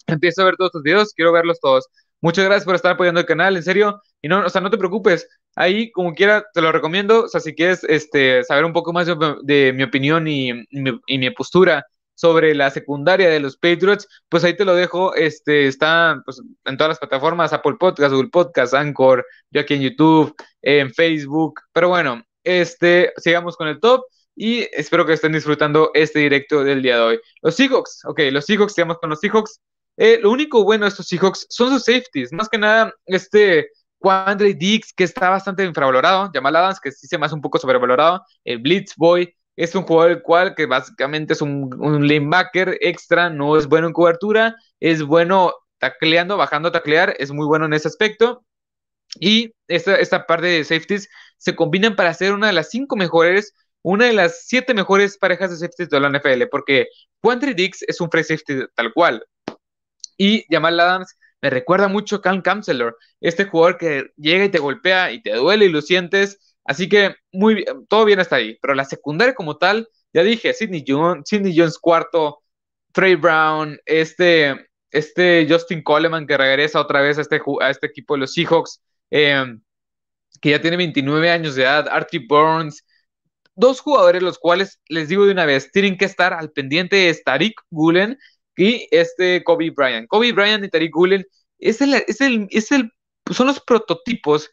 empiezo 0.06 0.42
a 0.42 0.46
ver 0.46 0.56
todos 0.56 0.72
tus 0.72 0.82
videos, 0.82 1.14
quiero 1.14 1.32
verlos 1.32 1.60
todos. 1.60 1.88
Muchas 2.20 2.44
gracias 2.44 2.64
por 2.66 2.74
estar 2.74 2.92
apoyando 2.92 3.20
el 3.20 3.26
canal, 3.26 3.56
en 3.56 3.62
serio. 3.62 4.02
Y 4.20 4.28
no, 4.28 4.44
o 4.44 4.48
sea, 4.50 4.60
no 4.60 4.70
te 4.70 4.78
preocupes. 4.78 5.26
Ahí, 5.56 5.90
como 5.92 6.14
quiera, 6.14 6.44
te 6.52 6.60
lo 6.60 6.72
recomiendo. 6.72 7.24
O 7.24 7.28
sea, 7.28 7.40
si 7.40 7.54
quieres 7.54 7.84
este, 7.84 8.44
saber 8.44 8.64
un 8.64 8.72
poco 8.72 8.92
más 8.92 9.06
de, 9.06 9.72
mi 9.72 9.82
opinión 9.82 10.26
y 10.28 10.52
mi 10.70 11.30
postura 11.30 11.86
sobre 12.20 12.54
la 12.54 12.70
secundaria 12.70 13.30
de 13.30 13.40
los 13.40 13.56
Patriots, 13.56 14.06
pues 14.28 14.44
ahí 14.44 14.54
te 14.54 14.66
lo 14.66 14.74
dejo. 14.74 15.14
Este 15.14 15.66
está 15.66 16.20
pues, 16.22 16.42
en 16.66 16.76
todas 16.76 16.90
las 16.90 16.98
plataformas, 16.98 17.54
Apple 17.54 17.76
Podcast, 17.80 18.12
Google 18.12 18.28
Podcast, 18.28 18.74
Anchor, 18.74 19.24
yo 19.50 19.62
aquí 19.62 19.74
en 19.74 19.80
YouTube, 19.80 20.35
en 20.61 20.92
Facebook. 20.92 21.62
Pero 21.72 21.88
bueno, 21.88 22.22
este, 22.44 23.11
sigamos 23.16 23.56
con 23.56 23.68
el 23.68 23.80
top 23.80 24.04
y 24.37 24.68
espero 24.72 25.06
que 25.06 25.14
estén 25.14 25.33
disfrutando 25.33 25.92
este 25.94 26.18
directo 26.18 26.62
del 26.62 26.83
día 26.83 26.96
de 26.96 27.02
hoy. 27.02 27.20
Los 27.40 27.54
Seahawks, 27.56 28.04
ok, 28.04 28.20
los 28.30 28.44
Seahawks, 28.44 28.74
sigamos 28.74 28.98
con 28.98 29.09
los 29.09 29.20
Seahawks. 29.20 29.59
Eh, 29.96 30.18
lo 30.22 30.30
único 30.30 30.62
bueno 30.62 30.85
de 30.85 30.90
estos 30.90 31.06
Seahawks 31.09 31.46
son 31.48 31.70
sus 31.70 31.85
safeties, 31.85 32.35
más 32.35 32.50
que 32.50 32.59
nada 32.59 32.92
este 33.06 33.70
Quandre 33.98 34.52
Dix, 34.52 34.92
que 34.92 35.04
está 35.04 35.30
bastante 35.30 35.64
infravalorado, 35.64 36.30
Jamal 36.35 36.56
Adams, 36.56 36.80
que 36.80 36.92
sí 36.92 37.06
se 37.06 37.16
me 37.16 37.24
hace 37.24 37.35
un 37.35 37.40
poco 37.40 37.59
sobrevalorado, 37.59 38.22
el 38.44 38.59
Blitz 38.59 38.94
Boy, 38.96 39.35
es 39.56 39.74
un 39.74 39.82
jugador 39.82 40.12
el 40.12 40.22
cual 40.22 40.54
que 40.54 40.66
básicamente 40.66 41.32
es 41.34 41.42
un, 41.42 41.74
un 41.80 42.06
lanebacker 42.08 42.78
extra, 42.80 43.30
no 43.30 43.56
es 43.56 43.66
bueno 43.66 43.88
en 43.88 43.92
cobertura, 43.92 44.56
es 44.80 45.02
bueno 45.02 45.52
tacleando, 45.78 46.36
bajando 46.36 46.68
a 46.68 46.72
taclear, 46.72 47.14
es 47.18 47.32
muy 47.32 47.46
bueno 47.46 47.66
en 47.66 47.74
ese 47.74 47.88
aspecto. 47.88 48.44
Y 49.18 49.54
esta, 49.68 49.96
esta 49.96 50.26
parte 50.26 50.46
de 50.46 50.64
safeties 50.64 51.08
se 51.36 51.56
combinan 51.56 51.96
para 51.96 52.10
hacer 52.10 52.32
una 52.32 52.48
de 52.48 52.52
las 52.52 52.70
cinco 52.70 52.96
mejores, 52.96 53.54
una 53.82 54.06
de 54.06 54.12
las 54.12 54.46
siete 54.46 54.74
mejores 54.74 55.18
parejas 55.18 55.50
de 55.50 55.56
safeties 55.56 55.88
de 55.90 56.00
la 56.00 56.08
NFL, 56.08 56.46
porque 56.50 56.86
Quandry 57.20 57.54
Dix 57.54 57.82
es 57.88 58.00
un 58.00 58.10
free 58.10 58.24
safety 58.24 58.66
tal 58.74 58.92
cual. 58.92 59.24
Y 60.16 60.44
Jamal 60.50 60.78
Adams 60.78 61.16
me 61.42 61.50
recuerda 61.50 61.88
mucho 61.88 62.16
a 62.16 62.22
Cal 62.22 62.42
Counselor, 62.42 62.96
este 63.20 63.46
jugador 63.46 63.78
que 63.78 64.10
llega 64.16 64.44
y 64.44 64.50
te 64.50 64.58
golpea 64.58 65.12
y 65.12 65.22
te 65.22 65.32
duele 65.34 65.66
y 65.66 65.70
lo 65.70 65.80
sientes. 65.82 66.49
Así 66.70 66.88
que 66.88 67.16
muy 67.33 67.54
bien, 67.54 67.85
todo 67.88 68.04
bien 68.04 68.20
hasta 68.20 68.37
ahí. 68.37 68.56
Pero 68.62 68.74
la 68.74 68.85
secundaria 68.85 69.35
como 69.35 69.59
tal, 69.59 69.88
ya 70.12 70.22
dije, 70.22 70.54
Sidney 70.54 70.85
Jones, 70.87 71.24
Sidney 71.28 71.52
Jones 71.56 71.76
cuarto, 71.76 72.44
Trey 72.92 73.16
Brown, 73.16 73.76
este, 73.87 74.68
este 74.92 75.48
Justin 75.50 75.83
Coleman 75.83 76.28
que 76.28 76.37
regresa 76.37 76.80
otra 76.80 77.00
vez 77.00 77.18
a 77.18 77.22
este, 77.22 77.40
a 77.61 77.70
este 77.70 77.88
equipo 77.88 78.14
de 78.14 78.20
los 78.20 78.35
Seahawks, 78.35 78.80
eh, 79.11 79.46
que 80.40 80.50
ya 80.50 80.61
tiene 80.61 80.76
29 80.76 81.28
años 81.28 81.56
de 81.56 81.62
edad, 81.62 81.88
Artie 81.88 82.24
Burns, 82.28 82.85
dos 83.56 83.80
jugadores 83.80 84.22
los 84.22 84.38
cuales 84.38 84.80
les 84.87 85.09
digo 85.09 85.26
de 85.26 85.33
una 85.33 85.46
vez, 85.46 85.72
tienen 85.72 85.98
que 85.98 86.04
estar 86.04 86.33
al 86.33 86.52
pendiente 86.52 87.09
es 87.09 87.24
Tariq 87.24 87.61
Gulen 87.70 88.16
y 88.56 88.87
este 88.92 89.42
Kobe 89.42 89.70
Bryant. 89.70 90.06
Kobe 90.06 90.30
Bryant 90.30 90.64
y 90.64 90.68
Tariq 90.68 90.94
Gulen 90.94 91.26
es 91.59 91.80
el, 91.80 91.94
es 91.94 92.20
el, 92.20 92.46
es 92.50 92.70
el, 92.70 92.92
son 93.33 93.48
los 93.48 93.59
prototipos 93.59 94.48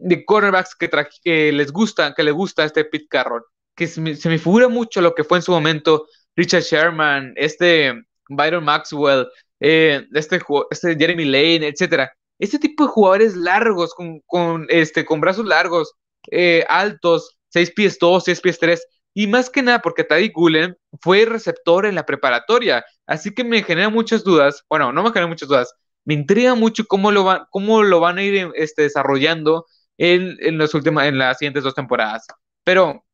de 0.00 0.24
cornerbacks 0.24 0.74
que, 0.74 0.90
que 1.22 1.52
les 1.52 1.72
gusta, 1.72 2.14
que 2.14 2.22
le 2.22 2.30
gusta 2.30 2.64
este 2.64 2.84
Pete 2.84 3.06
Carroll, 3.08 3.44
que 3.76 3.86
se 3.86 4.00
me, 4.00 4.14
figura 4.14 4.68
mucho 4.68 5.00
lo 5.00 5.14
que 5.14 5.24
fue 5.24 5.38
en 5.38 5.42
su 5.42 5.52
momento 5.52 6.06
Richard 6.36 6.62
Sherman, 6.62 7.32
este 7.36 7.94
Byron 8.28 8.64
Maxwell, 8.64 9.28
eh, 9.60 10.06
este, 10.12 10.40
este 10.70 10.96
Jeremy 10.96 11.24
Lane, 11.24 11.68
etcétera. 11.68 12.12
Este 12.38 12.58
tipo 12.58 12.84
de 12.84 12.90
jugadores 12.90 13.36
largos, 13.36 13.94
con, 13.94 14.20
con, 14.26 14.66
este, 14.70 15.04
con 15.04 15.20
brazos 15.20 15.44
largos, 15.44 15.92
eh, 16.30 16.64
altos, 16.68 17.36
6 17.48 17.72
pies 17.72 17.98
2, 17.98 18.24
6 18.24 18.40
pies 18.40 18.58
3, 18.58 18.86
y 19.14 19.26
más 19.26 19.50
que 19.50 19.62
nada 19.62 19.82
porque 19.82 20.04
Taddy 20.04 20.30
Gulen 20.30 20.76
fue 21.00 21.24
receptor 21.24 21.84
en 21.84 21.94
la 21.94 22.06
preparatoria, 22.06 22.84
así 23.06 23.34
que 23.34 23.44
me 23.44 23.62
genera 23.62 23.88
muchas 23.88 24.24
dudas, 24.24 24.64
bueno, 24.68 24.92
no 24.92 25.02
me 25.02 25.10
genera 25.10 25.26
muchas 25.26 25.48
dudas, 25.48 25.74
me 26.04 26.14
intriga 26.14 26.54
mucho 26.54 26.84
cómo 26.86 27.10
lo, 27.10 27.24
va, 27.24 27.48
cómo 27.50 27.82
lo 27.82 28.00
van 28.00 28.18
a 28.18 28.22
ir 28.22 28.50
este, 28.54 28.82
desarrollando 28.82 29.66
en, 30.00 30.36
en, 30.40 30.58
las 30.58 30.72
últimas, 30.74 31.06
en 31.06 31.18
las 31.18 31.38
siguientes 31.38 31.62
dos 31.62 31.74
temporadas. 31.74 32.26
Pero, 32.64 33.04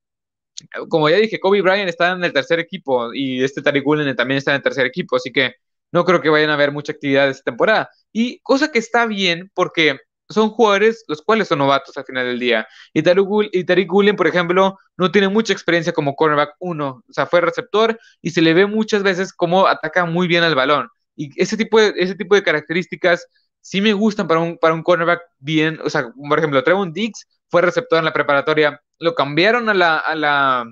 como 0.89 1.11
ya 1.11 1.17
dije, 1.17 1.41
Kobe 1.41 1.61
Bryant 1.61 1.89
está 1.89 2.13
en 2.13 2.25
el 2.25 2.33
tercer 2.33 2.61
equipo 2.61 3.13
y 3.13 3.43
este 3.43 3.61
Tariq 3.61 3.85
Gulen 3.85 4.15
también 4.17 4.39
está 4.39 4.53
en 4.53 4.57
el 4.57 4.63
tercer 4.63 4.87
equipo, 4.87 5.17
así 5.17 5.33
que 5.33 5.55
no 5.93 6.05
creo 6.05 6.21
que 6.21 6.29
vayan 6.29 6.51
a 6.51 6.55
haber 6.55 6.73
mucha 6.73 6.93
actividad 6.93 7.29
esta 7.29 7.45
temporada. 7.45 7.91
Y 8.13 8.39
cosa 8.41 8.71
que 8.71 8.79
está 8.79 9.07
bien 9.07 9.51
porque 9.55 9.99
son 10.29 10.51
jugadores 10.51 11.05
los 11.09 11.23
cuales 11.23 11.49
son 11.49 11.59
novatos 11.59 11.97
al 11.97 12.05
final 12.05 12.27
del 12.27 12.39
día. 12.39 12.69
Y 12.93 13.03
Tariq 13.03 13.89
Gulen, 13.89 14.17
por 14.17 14.29
ejemplo, 14.29 14.79
no 14.97 15.11
tiene 15.11 15.29
mucha 15.29 15.53
experiencia 15.53 15.93
como 15.93 16.15
cornerback 16.15 16.55
1, 16.61 16.89
o 16.89 17.13
sea, 17.13 17.27
fue 17.27 17.41
receptor 17.41 17.99
y 18.23 18.31
se 18.31 18.43
le 18.43 18.55
ve 18.55 18.67
muchas 18.67 19.03
veces 19.03 19.33
cómo 19.33 19.67
ataca 19.67 20.05
muy 20.05 20.29
bien 20.29 20.45
al 20.45 20.55
balón. 20.55 20.89
Y 21.17 21.31
ese 21.41 21.57
tipo 21.57 21.81
de, 21.81 21.95
ese 21.97 22.15
tipo 22.15 22.35
de 22.37 22.43
características 22.45 23.27
sí 23.67 23.81
me 23.81 23.93
gustan 23.93 24.29
para 24.29 24.41
un, 24.41 24.59
para 24.59 24.75
un 24.75 24.83
cornerback 24.85 25.23
bien, 25.39 25.79
o 25.85 25.91
sea, 25.91 26.13
por 26.29 26.39
ejemplo, 26.39 26.63
Trevon 26.63 26.93
Diggs 26.93 27.27
fue 27.49 27.63
receptor 27.63 27.99
en 27.99 28.05
la 28.05 28.13
preparatoria, 28.13 28.81
lo 28.99 29.15
cambiaron 29.15 29.69
a 29.69 29.75
la, 29.75 29.99
a 29.99 30.15
la, 30.15 30.65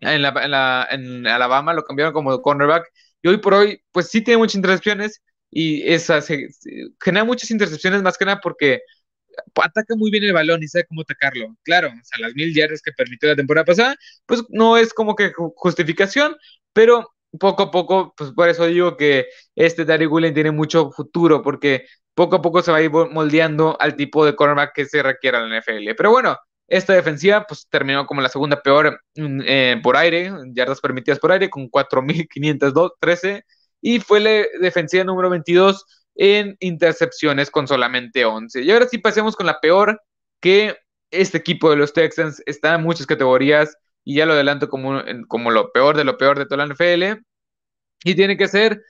en, 0.00 0.22
la, 0.22 0.28
en, 0.44 0.50
la, 0.50 0.88
en 0.90 1.26
Alabama, 1.26 1.74
lo 1.74 1.84
cambiaron 1.84 2.12
como 2.14 2.40
cornerback 2.42 2.86
y 3.22 3.28
hoy 3.28 3.38
por 3.38 3.54
hoy, 3.54 3.82
pues 3.92 4.08
sí 4.08 4.22
tiene 4.22 4.38
muchas 4.38 4.56
intercepciones 4.56 5.22
y 5.50 5.82
esa 5.90 6.20
genera 7.02 7.24
muchas 7.24 7.50
intercepciones 7.50 8.02
más 8.02 8.18
que 8.18 8.24
nada 8.24 8.40
porque 8.42 8.82
ataca 9.62 9.94
muy 9.96 10.10
bien 10.10 10.24
el 10.24 10.32
balón 10.32 10.62
y 10.62 10.68
sabe 10.68 10.86
cómo 10.86 11.02
atacarlo. 11.02 11.56
Claro, 11.62 11.88
o 11.88 12.04
sea, 12.04 12.18
las 12.20 12.34
mil 12.34 12.54
yardas 12.54 12.82
que 12.82 12.92
permitió 12.92 13.28
la 13.28 13.36
temporada 13.36 13.64
pasada, 13.64 13.96
pues 14.26 14.42
no 14.50 14.76
es 14.76 14.94
como 14.94 15.14
que 15.16 15.32
justificación, 15.56 16.36
pero 16.72 17.10
poco 17.38 17.64
a 17.64 17.70
poco, 17.70 18.14
pues 18.16 18.32
por 18.32 18.48
eso 18.48 18.66
digo 18.66 18.96
que 18.96 19.26
este 19.54 19.84
Dari 19.84 20.06
Gulen 20.06 20.34
tiene 20.34 20.50
mucho 20.50 20.90
futuro, 20.90 21.42
porque 21.42 21.86
poco 22.14 22.36
a 22.36 22.42
poco 22.42 22.62
se 22.62 22.72
va 22.72 22.78
a 22.78 22.82
ir 22.82 22.90
moldeando 22.90 23.76
al 23.80 23.96
tipo 23.96 24.24
de 24.24 24.34
cornerback 24.34 24.74
que 24.74 24.86
se 24.86 25.02
requiera 25.02 25.38
en 25.42 25.50
la 25.50 25.58
NFL. 25.58 25.94
Pero 25.96 26.10
bueno, 26.10 26.36
esta 26.66 26.92
defensiva 26.92 27.46
pues 27.46 27.66
terminó 27.70 28.06
como 28.06 28.20
la 28.20 28.28
segunda 28.28 28.60
peor 28.62 29.00
mm, 29.16 29.40
eh, 29.46 29.80
por 29.82 29.96
aire, 29.96 30.32
yardas 30.52 30.80
permitidas 30.80 31.18
por 31.18 31.32
aire, 31.32 31.50
con 31.50 31.70
4.513 31.70 33.42
y 33.80 34.00
fue 34.00 34.20
la 34.20 34.44
defensiva 34.60 35.04
número 35.04 35.30
22 35.30 35.84
en 36.16 36.56
intercepciones 36.60 37.50
con 37.50 37.68
solamente 37.68 38.24
11. 38.24 38.62
Y 38.62 38.70
ahora 38.70 38.88
sí 38.88 38.98
pasemos 38.98 39.36
con 39.36 39.46
la 39.46 39.60
peor, 39.60 40.00
que 40.40 40.76
este 41.10 41.38
equipo 41.38 41.70
de 41.70 41.76
los 41.76 41.92
Texans 41.92 42.42
está 42.46 42.74
en 42.74 42.82
muchas 42.82 43.06
categorías 43.06 43.76
y 44.08 44.14
ya 44.14 44.24
lo 44.24 44.32
adelanto 44.32 44.70
como, 44.70 45.02
como 45.28 45.50
lo 45.50 45.70
peor 45.70 45.94
de 45.94 46.02
lo 46.02 46.16
peor 46.16 46.38
de 46.38 46.46
toda 46.46 46.64
la 46.64 46.74
NFL. 46.74 47.20
Y 48.02 48.14
tiene 48.14 48.38
que 48.38 48.48
ser, 48.48 48.80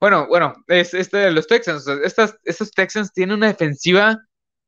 bueno, 0.00 0.26
bueno, 0.26 0.52
es 0.66 0.94
este 0.94 1.18
de 1.18 1.30
los 1.30 1.46
Texans. 1.46 1.86
Estos 1.86 2.72
Texans 2.72 3.12
tienen 3.12 3.36
una 3.36 3.46
defensiva, 3.46 4.18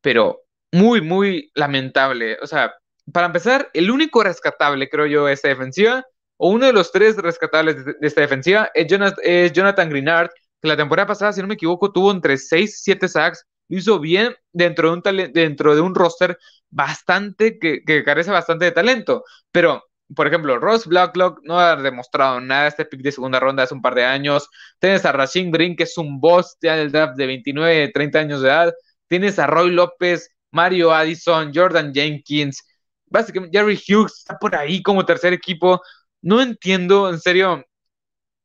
pero 0.00 0.42
muy, 0.70 1.00
muy 1.00 1.50
lamentable. 1.56 2.38
O 2.40 2.46
sea, 2.46 2.72
para 3.12 3.26
empezar, 3.26 3.68
el 3.74 3.90
único 3.90 4.22
rescatable, 4.22 4.88
creo 4.88 5.06
yo, 5.06 5.26
de 5.26 5.32
esta 5.32 5.48
defensiva, 5.48 6.04
o 6.36 6.50
uno 6.50 6.66
de 6.66 6.72
los 6.72 6.92
tres 6.92 7.16
rescatables 7.16 7.84
de, 7.84 7.96
esta 8.02 8.20
defensiva, 8.20 8.70
es 8.74 8.86
Jonathan, 8.86 9.24
es 9.24 9.52
Jonathan 9.52 9.90
Greenard, 9.90 10.30
que 10.62 10.68
la 10.68 10.76
temporada 10.76 11.08
pasada, 11.08 11.32
si 11.32 11.40
no 11.40 11.48
me 11.48 11.54
equivoco, 11.54 11.90
tuvo 11.90 12.12
entre 12.12 12.36
6 12.36 12.70
y 12.70 12.82
7 12.84 13.08
sacks, 13.08 13.44
lo 13.70 13.78
hizo 13.78 14.00
bien 14.00 14.34
dentro 14.52 14.90
de 14.90 14.94
un, 14.94 15.32
dentro 15.32 15.74
de 15.74 15.80
un 15.80 15.94
roster 15.94 16.38
bastante, 16.70 17.58
que, 17.58 17.82
carece 18.04 18.30
bastante 18.30 18.66
de 18.66 18.72
talento, 18.72 19.24
pero 19.50 19.84
por 20.14 20.26
ejemplo, 20.26 20.58
Ross 20.58 20.86
Blacklock 20.86 21.40
no 21.44 21.60
ha 21.60 21.76
demostrado 21.76 22.40
nada 22.40 22.66
este 22.66 22.84
pick 22.84 23.00
de 23.00 23.12
segunda 23.12 23.38
ronda 23.38 23.62
hace 23.62 23.74
un 23.74 23.82
par 23.82 23.94
de 23.94 24.04
años. 24.04 24.48
Tienes 24.80 25.04
a 25.04 25.12
Rasheen 25.12 25.52
Green, 25.52 25.76
que 25.76 25.84
es 25.84 25.96
un 25.98 26.18
boss 26.20 26.56
ya 26.60 26.76
draft 26.88 27.16
de 27.16 27.26
29, 27.26 27.92
30 27.94 28.18
años 28.18 28.42
de 28.42 28.48
edad. 28.48 28.74
Tienes 29.06 29.38
a 29.38 29.46
Roy 29.46 29.70
López, 29.70 30.28
Mario 30.50 30.92
Addison, 30.92 31.52
Jordan 31.54 31.94
Jenkins, 31.94 32.64
básicamente 33.10 33.58
Jerry 33.58 33.76
Hughes 33.76 34.18
está 34.18 34.38
por 34.38 34.54
ahí 34.54 34.82
como 34.82 35.04
tercer 35.04 35.32
equipo. 35.32 35.80
No 36.22 36.40
entiendo, 36.40 37.10
en 37.10 37.20
serio, 37.20 37.64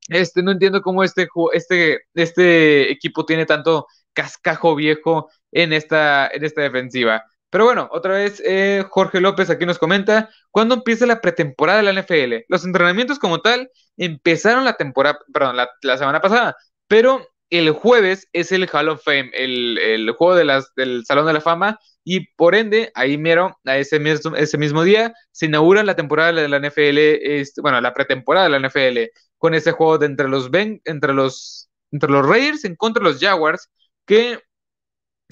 este, 0.09 0.43
no 0.43 0.51
entiendo 0.51 0.81
cómo 0.81 1.03
este, 1.03 1.27
este, 1.53 2.01
este 2.13 2.91
equipo 2.91 3.25
tiene 3.25 3.45
tanto 3.45 3.87
cascajo 4.15 4.75
viejo 4.75 5.29
en 5.51 5.73
esta, 5.73 6.27
en 6.27 6.43
esta 6.43 6.61
defensiva. 6.61 7.23
Pero 7.49 7.65
bueno, 7.65 7.87
otra 7.91 8.15
vez 8.15 8.41
eh, 8.45 8.83
Jorge 8.89 9.21
López 9.21 9.49
aquí 9.49 9.65
nos 9.65 9.79
comenta, 9.79 10.29
¿cuándo 10.51 10.75
empieza 10.75 11.05
la 11.05 11.21
pretemporada 11.21 11.81
de 11.81 11.93
la 11.93 12.01
NFL? 12.01 12.45
Los 12.49 12.65
entrenamientos 12.65 13.19
como 13.19 13.41
tal 13.41 13.69
empezaron 13.97 14.65
la 14.65 14.73
temporada, 14.73 15.19
perdón, 15.33 15.55
la, 15.55 15.97
semana 15.97 16.19
pasada, 16.19 16.57
pero 16.87 17.25
el 17.49 17.71
jueves 17.71 18.27
es 18.33 18.51
el 18.51 18.67
Hall 18.73 18.89
of 18.89 19.03
Fame, 19.03 19.31
el, 19.33 19.77
el 19.77 20.11
juego 20.11 20.35
de 20.35 20.45
las, 20.45 20.73
del 20.75 21.05
Salón 21.05 21.27
de 21.27 21.33
la 21.33 21.41
Fama, 21.41 21.79
y 22.03 22.27
por 22.35 22.53
ende, 22.55 22.91
ahí 22.93 23.17
mero, 23.17 23.57
a 23.65 23.77
ese 23.77 23.99
mismo, 23.99 24.35
ese 24.35 24.57
mismo 24.59 24.83
día, 24.83 25.13
se 25.31 25.47
inaugura 25.47 25.83
la 25.83 25.95
temporada 25.95 26.33
de 26.33 26.47
la 26.47 26.59
NFL, 26.59 27.61
bueno, 27.61 27.81
la 27.81 27.93
pretemporada 27.93 28.47
de 28.47 28.59
la 28.59 28.67
NFL, 28.67 29.11
con 29.39 29.55
ese 29.55 29.71
juego 29.71 29.97
de 29.97 30.05
entre 30.05 30.29
los, 30.29 30.51
ben, 30.51 30.81
entre 30.85 31.13
los, 31.13 31.69
entre 31.91 32.11
los 32.11 32.25
Raiders 32.27 32.63
en 32.63 32.75
contra 32.75 33.03
de 33.03 33.09
los 33.09 33.19
Jaguars, 33.19 33.69
que, 34.05 34.39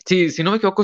si, 0.06 0.32
si 0.32 0.44
no 0.44 0.52
me 0.52 0.58
equivoco, 0.58 0.84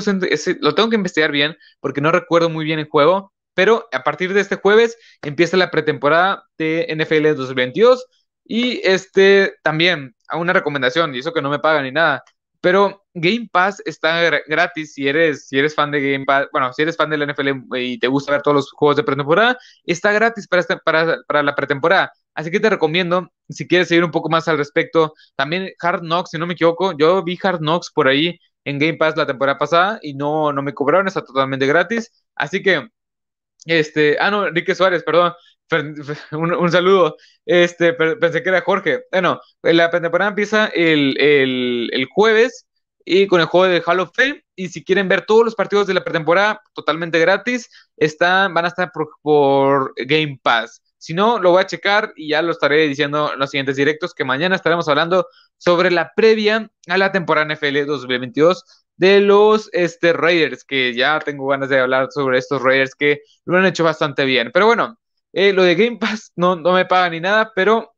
lo 0.60 0.74
tengo 0.74 0.90
que 0.90 0.96
investigar 0.96 1.32
bien, 1.32 1.56
porque 1.80 2.00
no 2.00 2.12
recuerdo 2.12 2.50
muy 2.50 2.64
bien 2.64 2.78
el 2.78 2.88
juego, 2.88 3.32
pero 3.54 3.88
a 3.92 4.02
partir 4.04 4.32
de 4.34 4.40
este 4.40 4.56
jueves 4.56 4.96
empieza 5.22 5.56
la 5.56 5.70
pretemporada 5.70 6.44
de 6.58 6.86
NFL 6.90 7.34
2022, 7.36 8.06
y 8.44 8.80
este 8.84 9.54
también, 9.62 10.14
a 10.28 10.36
una 10.36 10.52
recomendación, 10.52 11.14
y 11.14 11.18
eso 11.20 11.32
que 11.32 11.42
no 11.42 11.50
me 11.50 11.58
pagan 11.58 11.84
ni 11.84 11.92
nada, 11.92 12.24
pero 12.60 13.04
Game 13.14 13.48
Pass 13.50 13.82
está 13.84 14.20
gratis 14.46 14.94
si 14.94 15.08
eres, 15.08 15.48
si 15.48 15.58
eres 15.58 15.74
fan 15.74 15.90
de 15.90 16.12
Game 16.12 16.24
Pass, 16.26 16.48
bueno, 16.52 16.72
si 16.72 16.82
eres 16.82 16.96
fan 16.96 17.10
de 17.10 17.16
la 17.16 17.24
NFL 17.24 17.48
y 17.76 17.98
te 17.98 18.06
gusta 18.08 18.32
ver 18.32 18.42
todos 18.42 18.54
los 18.54 18.72
juegos 18.72 18.96
de 18.96 19.02
pretemporada, 19.04 19.58
está 19.84 20.12
gratis 20.12 20.46
para, 20.46 20.62
para, 20.84 21.16
para 21.26 21.42
la 21.42 21.54
pretemporada. 21.54 22.12
Así 22.34 22.50
que 22.50 22.60
te 22.60 22.70
recomiendo, 22.70 23.30
si 23.48 23.66
quieres 23.66 23.88
seguir 23.88 24.04
un 24.04 24.10
poco 24.10 24.30
más 24.30 24.48
al 24.48 24.58
respecto, 24.58 25.14
también 25.36 25.72
Hard 25.80 26.00
Knocks, 26.02 26.30
si 26.30 26.38
no 26.38 26.46
me 26.46 26.54
equivoco, 26.54 26.96
yo 26.96 27.22
vi 27.24 27.38
Hard 27.42 27.58
Knocks 27.60 27.90
por 27.92 28.08
ahí 28.08 28.38
en 28.64 28.78
Game 28.78 28.94
Pass 28.94 29.16
la 29.16 29.26
temporada 29.26 29.58
pasada 29.58 29.98
y 30.02 30.14
no, 30.14 30.52
no 30.52 30.62
me 30.62 30.74
cobraron, 30.74 31.08
está 31.08 31.24
totalmente 31.24 31.66
gratis. 31.66 32.10
Así 32.34 32.62
que, 32.62 32.88
este, 33.66 34.16
ah, 34.20 34.30
no, 34.30 34.46
Enrique 34.46 34.74
Suárez, 34.74 35.02
perdón, 35.04 35.34
un, 36.32 36.70
saludo. 36.70 37.16
Este, 37.46 37.92
pensé 37.94 38.42
que 38.42 38.48
era 38.48 38.62
Jorge. 38.62 39.04
Bueno, 39.10 39.40
la 39.62 39.90
pretemporada 39.90 40.30
empieza 40.30 40.66
el, 40.66 41.16
el, 41.18 42.06
jueves 42.12 42.66
y 43.04 43.26
con 43.26 43.40
el 43.40 43.46
juego 43.46 43.72
de 43.72 43.82
Hall 43.86 44.00
of 44.00 44.10
Fame. 44.14 44.42
Y 44.56 44.68
si 44.68 44.84
quieren 44.84 45.08
ver 45.08 45.24
todos 45.26 45.44
los 45.44 45.54
partidos 45.54 45.86
de 45.86 45.94
la 45.94 46.04
pretemporada 46.04 46.60
totalmente 46.72 47.18
gratis, 47.18 47.68
están, 47.96 48.52
van 48.54 48.64
a 48.66 48.68
estar 48.68 48.90
por, 49.22 49.92
Game 49.96 50.38
Pass. 50.42 50.82
Si 51.00 51.14
no, 51.14 51.38
lo 51.38 51.52
voy 51.52 51.62
a 51.62 51.66
checar 51.66 52.12
y 52.14 52.28
ya 52.28 52.42
lo 52.42 52.52
estaré 52.52 52.86
diciendo 52.86 53.32
en 53.32 53.38
los 53.38 53.50
siguientes 53.50 53.76
directos, 53.76 54.14
que 54.14 54.24
mañana 54.24 54.54
estaremos 54.54 54.86
hablando 54.88 55.26
sobre 55.56 55.90
la 55.90 56.12
previa 56.14 56.70
a 56.88 56.98
la 56.98 57.10
temporada 57.10 57.46
NFL 57.54 57.86
2022 57.86 58.64
de 58.96 59.20
los 59.20 59.70
este, 59.72 60.12
Raiders, 60.12 60.62
que 60.64 60.94
ya 60.94 61.18
tengo 61.20 61.46
ganas 61.46 61.70
de 61.70 61.80
hablar 61.80 62.08
sobre 62.10 62.38
estos 62.38 62.62
Raiders 62.62 62.94
que 62.94 63.22
lo 63.46 63.56
han 63.56 63.64
hecho 63.64 63.82
bastante 63.82 64.26
bien. 64.26 64.50
Pero 64.52 64.66
bueno, 64.66 64.98
eh, 65.32 65.54
lo 65.54 65.62
de 65.62 65.74
Game 65.74 65.96
Pass 65.98 66.32
no, 66.36 66.56
no 66.56 66.74
me 66.74 66.84
paga 66.84 67.08
ni 67.08 67.20
nada, 67.20 67.52
pero 67.54 67.94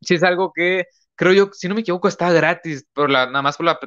sí 0.00 0.14
es 0.14 0.22
algo 0.24 0.52
que 0.52 0.86
creo 1.14 1.32
yo, 1.32 1.50
si 1.52 1.68
no 1.68 1.74
me 1.74 1.82
equivoco, 1.82 2.08
está 2.08 2.32
gratis 2.32 2.84
por 2.92 3.10
la, 3.10 3.26
nada 3.26 3.42
más 3.42 3.56
por 3.56 3.66
la, 3.66 3.78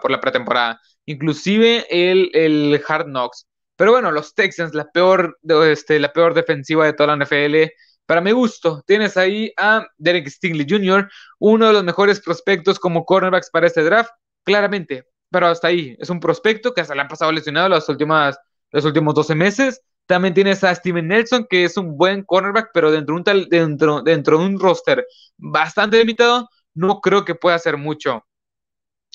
por 0.00 0.10
la 0.10 0.20
pretemporada. 0.20 0.80
Inclusive 1.06 1.86
el, 1.90 2.30
el 2.34 2.82
Hard 2.86 3.06
Knocks. 3.06 3.46
Pero 3.76 3.92
bueno, 3.92 4.12
los 4.12 4.34
Texans, 4.34 4.74
la 4.74 4.90
peor, 4.90 5.38
este, 5.66 5.98
la 5.98 6.12
peor 6.12 6.34
defensiva 6.34 6.86
de 6.86 6.92
toda 6.92 7.16
la 7.16 7.24
NFL. 7.24 7.72
Para 8.06 8.20
mi 8.20 8.32
gusto, 8.32 8.82
tienes 8.86 9.16
ahí 9.16 9.52
a 9.56 9.86
Derek 9.96 10.28
Stingley 10.28 10.66
Jr., 10.68 11.08
uno 11.38 11.68
de 11.68 11.72
los 11.72 11.84
mejores 11.84 12.20
prospectos 12.20 12.78
como 12.78 13.04
cornerbacks 13.04 13.50
para 13.50 13.66
este 13.66 13.82
draft, 13.82 14.10
claramente, 14.44 15.06
pero 15.30 15.46
hasta 15.46 15.68
ahí. 15.68 15.96
Es 15.98 16.10
un 16.10 16.20
prospecto 16.20 16.74
que 16.74 16.80
hasta 16.80 16.94
le 16.94 17.02
han 17.02 17.08
pasado 17.08 17.32
lesionado 17.32 17.68
los 17.68 17.88
últimos 17.88 19.14
12 19.14 19.34
meses. 19.34 19.82
También 20.06 20.34
tienes 20.34 20.64
a 20.64 20.74
Steven 20.74 21.08
Nelson, 21.08 21.46
que 21.48 21.64
es 21.64 21.76
un 21.76 21.96
buen 21.96 22.24
cornerback, 22.24 22.70
pero 22.74 22.90
dentro 22.90 23.14
de 23.14 23.18
un, 23.18 23.24
tal, 23.24 23.48
dentro, 23.48 24.02
dentro 24.02 24.38
de 24.38 24.44
un 24.46 24.58
roster 24.60 25.06
bastante 25.38 25.98
limitado, 25.98 26.48
no 26.74 27.00
creo 27.00 27.24
que 27.24 27.34
pueda 27.34 27.56
hacer 27.56 27.76
mucho. 27.76 28.24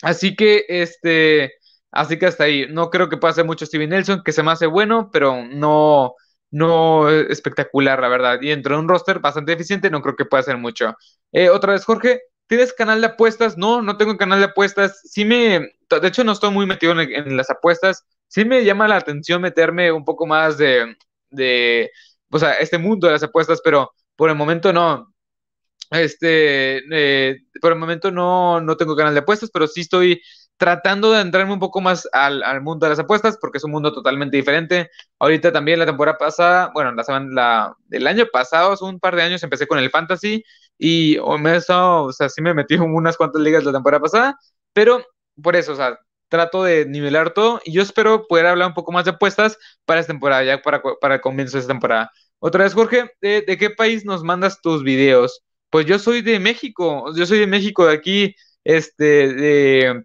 Así 0.02 0.36
que, 0.36 0.66
este, 0.70 1.54
así 1.92 2.18
que 2.20 2.28
hasta 2.28 2.46
ahí. 2.46 2.68
No 2.70 2.90
creo 2.90 3.10
que 3.10 3.18
pueda 3.18 3.32
hacer 3.32 3.46
mucho 3.46 3.66
Steven 3.66 3.90
Nelson, 3.90 4.24
que 4.24 4.32
se 4.32 4.44
me 4.44 4.52
hace 4.52 4.68
bueno, 4.68 5.10
pero 5.12 5.44
no, 5.46 6.14
no 6.58 7.10
espectacular, 7.10 8.02
la 8.02 8.08
verdad. 8.08 8.40
Y 8.42 8.50
dentro 8.50 8.76
de 8.76 8.82
un 8.82 8.90
roster 8.90 9.20
bastante 9.20 9.54
eficiente, 9.54 9.90
no 9.92 10.02
creo 10.02 10.16
que 10.16 10.26
pueda 10.26 10.42
hacer 10.42 10.58
mucho. 10.58 10.96
Eh, 11.32 11.50
otra 11.50 11.74
vez, 11.74 11.86
Jorge, 11.86 12.22
¿tienes 12.48 12.74
canal 12.74 13.00
de 13.00 13.08
apuestas? 13.08 13.58
No, 13.58 13.82
no 13.82 13.98
tengo 13.98 14.18
canal 14.18 14.40
de 14.40 14.46
apuestas. 14.46 15.02
Sí 15.04 15.24
me, 15.24 15.60
de 15.60 16.08
hecho, 16.08 16.24
no 16.24 16.32
estoy 16.32 16.52
muy 16.52 16.66
metido 16.66 17.00
en, 17.00 17.38
las 17.38 17.50
apuestas. 17.52 18.06
Sí 18.28 18.44
me 18.44 18.66
llama 18.66 18.88
la 18.88 18.98
atención 18.98 19.42
meterme 19.42 19.92
un 19.92 20.04
poco 20.04 20.26
más 20.26 20.58
de, 20.58 20.98
de, 21.30 21.92
o 22.32 22.40
sea, 22.40 22.54
este 22.54 22.80
mundo 22.80 23.08
de 23.08 23.14
las 23.14 23.24
apuestas, 23.24 23.62
pero 23.64 23.92
por 24.16 24.30
el 24.30 24.36
momento 24.36 24.74
no. 24.74 25.14
Este, 25.92 26.82
eh, 26.92 27.38
por 27.62 27.72
el 27.72 27.80
momento 27.80 28.12
no, 28.12 28.60
no 28.62 28.76
tengo 28.78 28.96
canal 28.96 29.14
de 29.14 29.20
apuestas, 29.20 29.52
pero 29.52 29.68
sí 29.68 29.82
estoy 29.82 30.22
tratando 30.58 31.12
de 31.12 31.22
entrarme 31.22 31.54
un 31.54 31.60
poco 31.60 31.82
más 31.82 32.08
al, 32.12 32.44
al, 32.44 32.62
mundo 32.62 32.86
de 32.86 32.92
las 32.92 33.00
apuestas, 33.00 33.38
porque 33.40 33.60
es 33.60 33.64
un 33.64 33.72
mundo 33.72 33.94
totalmente 33.94 34.38
diferente. 34.38 34.90
Ahorita 35.20 35.52
también 35.52 35.80
la 35.80 35.86
temporada 35.86 36.18
pasada, 36.18 36.72
bueno, 36.74 36.92
la, 36.94 37.04
la, 37.32 37.76
el 37.92 38.08
año 38.08 38.26
pasado, 38.32 38.74
hace 38.74 38.84
un 38.84 39.00
par 39.00 39.16
de 39.16 39.24
años, 39.24 39.44
empecé 39.44 39.68
con 39.68 39.80
el 39.80 39.90
fantasy 39.90 40.44
y 40.78 41.18
o 41.20 41.38
me 41.38 41.58
o 41.58 42.12
sea, 42.12 42.30
sí 42.30 42.42
me 42.42 42.54
metí 42.54 42.76
en 42.76 42.82
unas 42.82 43.18
cuantas 43.18 43.42
ligas 43.42 43.64
la 43.64 43.72
temporada 43.72 44.02
pasada, 44.02 44.40
pero 44.74 45.04
por 45.42 45.56
eso, 45.56 45.74
o 45.74 45.76
sea, 45.76 46.00
trato 46.30 46.64
de 46.64 46.86
nivelar 46.86 47.32
todo 47.34 47.62
y 47.64 47.74
yo 47.74 47.82
espero 47.82 48.28
poder 48.28 48.48
hablar 48.48 48.70
un 48.70 48.74
poco 48.74 48.92
más 48.92 49.06
de 49.06 49.12
apuestas 49.12 49.58
para 49.86 50.00
esta 50.00 50.14
temporada, 50.14 50.44
ya 50.44 50.62
para, 50.62 50.82
para 51.02 51.16
el 51.16 51.22
comienzo 51.22 51.58
de 51.58 51.62
esta 51.62 51.74
temporada. 51.74 52.12
Otra 52.40 52.64
vez, 52.64 52.74
Jorge, 52.74 53.12
¿de, 53.22 53.42
¿de 53.42 53.58
qué 53.58 53.70
país 53.70 54.06
nos 54.06 54.24
mandas 54.24 54.62
tus 54.62 54.84
videos? 54.84 55.44
Pues 55.70 55.86
yo 55.86 56.00
soy 56.00 56.22
de 56.22 56.40
México, 56.40 57.14
yo 57.16 57.26
soy 57.26 57.40
de 57.40 57.48
México, 57.48 57.86
de 57.86 57.94
aquí, 57.94 58.36
este, 58.64 59.34
de, 59.34 60.04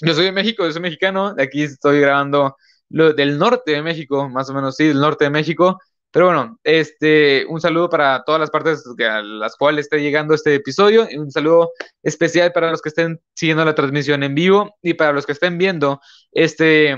yo 0.00 0.14
soy 0.14 0.26
de 0.26 0.32
México, 0.32 0.64
yo 0.64 0.72
soy 0.72 0.82
mexicano, 0.82 1.34
aquí 1.38 1.62
estoy 1.62 2.00
grabando 2.00 2.56
del 2.88 3.38
norte 3.38 3.72
de 3.72 3.82
México, 3.82 4.28
más 4.28 4.48
o 4.50 4.54
menos, 4.54 4.76
sí, 4.76 4.86
del 4.86 5.00
norte 5.00 5.24
de 5.24 5.30
México. 5.30 5.78
Pero 6.10 6.26
bueno, 6.26 6.58
este, 6.64 7.44
un 7.48 7.60
saludo 7.60 7.90
para 7.90 8.22
todas 8.24 8.40
las 8.40 8.50
partes 8.50 8.82
a 8.98 9.20
las 9.22 9.56
cuales 9.56 9.86
esté 9.86 10.00
llegando 10.00 10.34
este 10.34 10.54
episodio 10.54 11.06
y 11.10 11.18
un 11.18 11.30
saludo 11.30 11.70
especial 12.02 12.50
para 12.52 12.70
los 12.70 12.80
que 12.80 12.88
estén 12.88 13.20
siguiendo 13.34 13.64
la 13.64 13.74
transmisión 13.74 14.22
en 14.22 14.34
vivo 14.34 14.74
y 14.80 14.94
para 14.94 15.12
los 15.12 15.26
que 15.26 15.32
estén 15.32 15.58
viendo 15.58 16.00
este, 16.32 16.96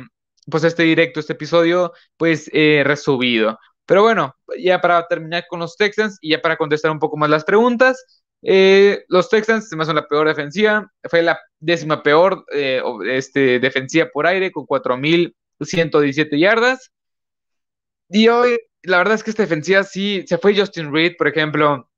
pues 0.48 0.62
este 0.62 0.84
directo, 0.84 1.18
este 1.18 1.32
episodio, 1.32 1.92
pues 2.16 2.48
eh, 2.52 2.82
resubido. 2.84 3.58
Pero 3.84 4.02
bueno, 4.02 4.36
ya 4.56 4.80
para 4.80 5.04
terminar 5.08 5.44
con 5.48 5.58
los 5.58 5.76
Texans 5.76 6.18
y 6.20 6.30
ya 6.30 6.40
para 6.40 6.56
contestar 6.56 6.92
un 6.92 7.00
poco 7.00 7.16
más 7.16 7.30
las 7.30 7.44
preguntas, 7.44 8.19
eh, 8.42 9.04
los 9.08 9.28
Texans 9.28 9.68
se 9.68 9.76
me 9.76 9.82
hacen 9.82 9.96
la 9.96 10.08
peor 10.08 10.28
defensiva, 10.28 10.90
fue 11.08 11.22
la 11.22 11.38
décima 11.58 12.02
peor 12.02 12.44
eh, 12.52 12.82
este, 13.06 13.60
defensiva 13.60 14.08
por 14.12 14.26
aire 14.26 14.50
con 14.50 14.66
4.117 14.66 16.38
yardas. 16.38 16.90
Y 18.08 18.28
hoy, 18.28 18.58
la 18.82 18.98
verdad 18.98 19.14
es 19.14 19.22
que 19.24 19.30
esta 19.30 19.42
defensiva 19.42 19.84
sí, 19.84 20.24
se 20.26 20.38
fue 20.38 20.56
Justin 20.56 20.92
Reed, 20.92 21.14
por 21.16 21.28
ejemplo, 21.28 21.88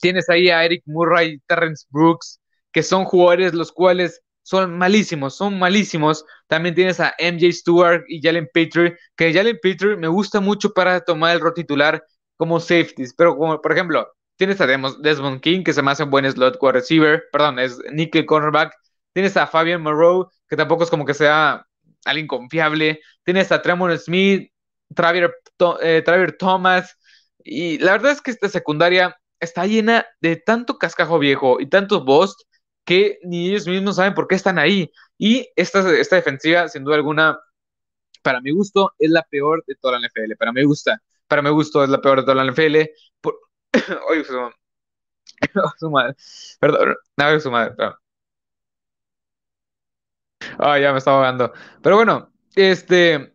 tienes 0.00 0.28
ahí 0.30 0.48
a 0.50 0.64
Eric 0.64 0.82
Murray, 0.86 1.40
Terrence 1.46 1.86
Brooks, 1.90 2.40
que 2.72 2.82
son 2.82 3.04
jugadores 3.04 3.54
los 3.54 3.72
cuales 3.72 4.22
son 4.42 4.76
malísimos, 4.78 5.36
son 5.36 5.58
malísimos. 5.58 6.24
También 6.48 6.74
tienes 6.74 7.00
a 7.00 7.14
MJ 7.18 7.52
Stewart 7.52 8.04
y 8.08 8.20
Jalen 8.22 8.48
Petrie, 8.52 8.96
que 9.16 9.32
Jalen 9.32 9.58
Petrie 9.62 9.96
me 9.96 10.08
gusta 10.08 10.40
mucho 10.40 10.72
para 10.72 11.00
tomar 11.00 11.34
el 11.34 11.40
rol 11.40 11.54
titular 11.54 12.04
como 12.36 12.60
safeties, 12.60 13.14
pero 13.14 13.36
como 13.36 13.60
por 13.60 13.72
ejemplo, 13.72 14.08
tienes 14.36 14.60
a 14.60 14.66
Desmond 14.66 15.40
King, 15.40 15.62
que 15.62 15.72
se 15.72 15.82
me 15.82 15.90
hace 15.90 16.04
un 16.04 16.10
buen 16.10 16.30
slot 16.30 16.58
wide 16.60 16.72
receiver, 16.72 17.24
perdón, 17.32 17.58
es 17.58 17.78
nickel 17.92 18.26
cornerback. 18.26 18.74
Tienes 19.12 19.36
a 19.36 19.46
Fabian 19.46 19.82
Moreau, 19.82 20.28
que 20.48 20.56
tampoco 20.56 20.84
es 20.84 20.90
como 20.90 21.04
que 21.04 21.14
sea 21.14 21.66
alguien 22.04 22.26
confiable. 22.26 23.00
Tienes 23.22 23.52
a 23.52 23.62
Tremor 23.62 23.96
Smith, 23.98 24.50
Travis, 24.94 25.30
eh, 25.82 26.02
Thomas. 26.38 26.96
Y 27.44 27.78
la 27.78 27.92
verdad 27.92 28.12
es 28.12 28.20
que 28.20 28.30
esta 28.30 28.48
secundaria 28.48 29.16
está 29.40 29.66
llena 29.66 30.06
de 30.20 30.36
tanto 30.36 30.78
cascajo 30.78 31.18
viejo 31.18 31.60
y 31.60 31.68
tantos 31.68 32.04
boss 32.04 32.36
que 32.84 33.18
ni 33.22 33.50
ellos 33.50 33.66
mismos 33.66 33.96
saben 33.96 34.14
por 34.14 34.26
qué 34.26 34.34
están 34.34 34.58
ahí. 34.58 34.90
Y 35.18 35.48
esta, 35.56 35.90
esta 35.96 36.16
defensiva, 36.16 36.68
sin 36.68 36.84
duda 36.84 36.96
alguna, 36.96 37.38
para 38.22 38.40
mi 38.40 38.50
gusto, 38.50 38.92
es 38.98 39.10
la 39.10 39.22
peor 39.22 39.64
de 39.66 39.74
toda 39.76 39.98
la 39.98 40.06
NFL. 40.06 40.36
Para 40.36 40.52
mi 40.52 40.64
gusta, 40.64 41.00
para 41.28 41.42
mi 41.42 41.50
gusto 41.50 41.84
es 41.84 41.90
la 41.90 42.00
peor 42.00 42.18
de 42.20 42.22
toda 42.24 42.44
la 42.44 42.50
NFL. 42.50 42.90
Oye, 44.10 44.24
su... 44.24 44.50
su 45.78 45.90
madre. 45.90 46.14
Perdón, 46.60 46.94
no, 47.16 47.40
su 47.40 47.50
madre, 47.50 47.74
perdón. 47.74 47.94
Ah, 50.58 50.78
ya 50.78 50.92
me 50.92 50.98
estaba 50.98 51.18
ahogando. 51.18 51.52
Pero 51.82 51.96
bueno, 51.96 52.32
este, 52.54 53.34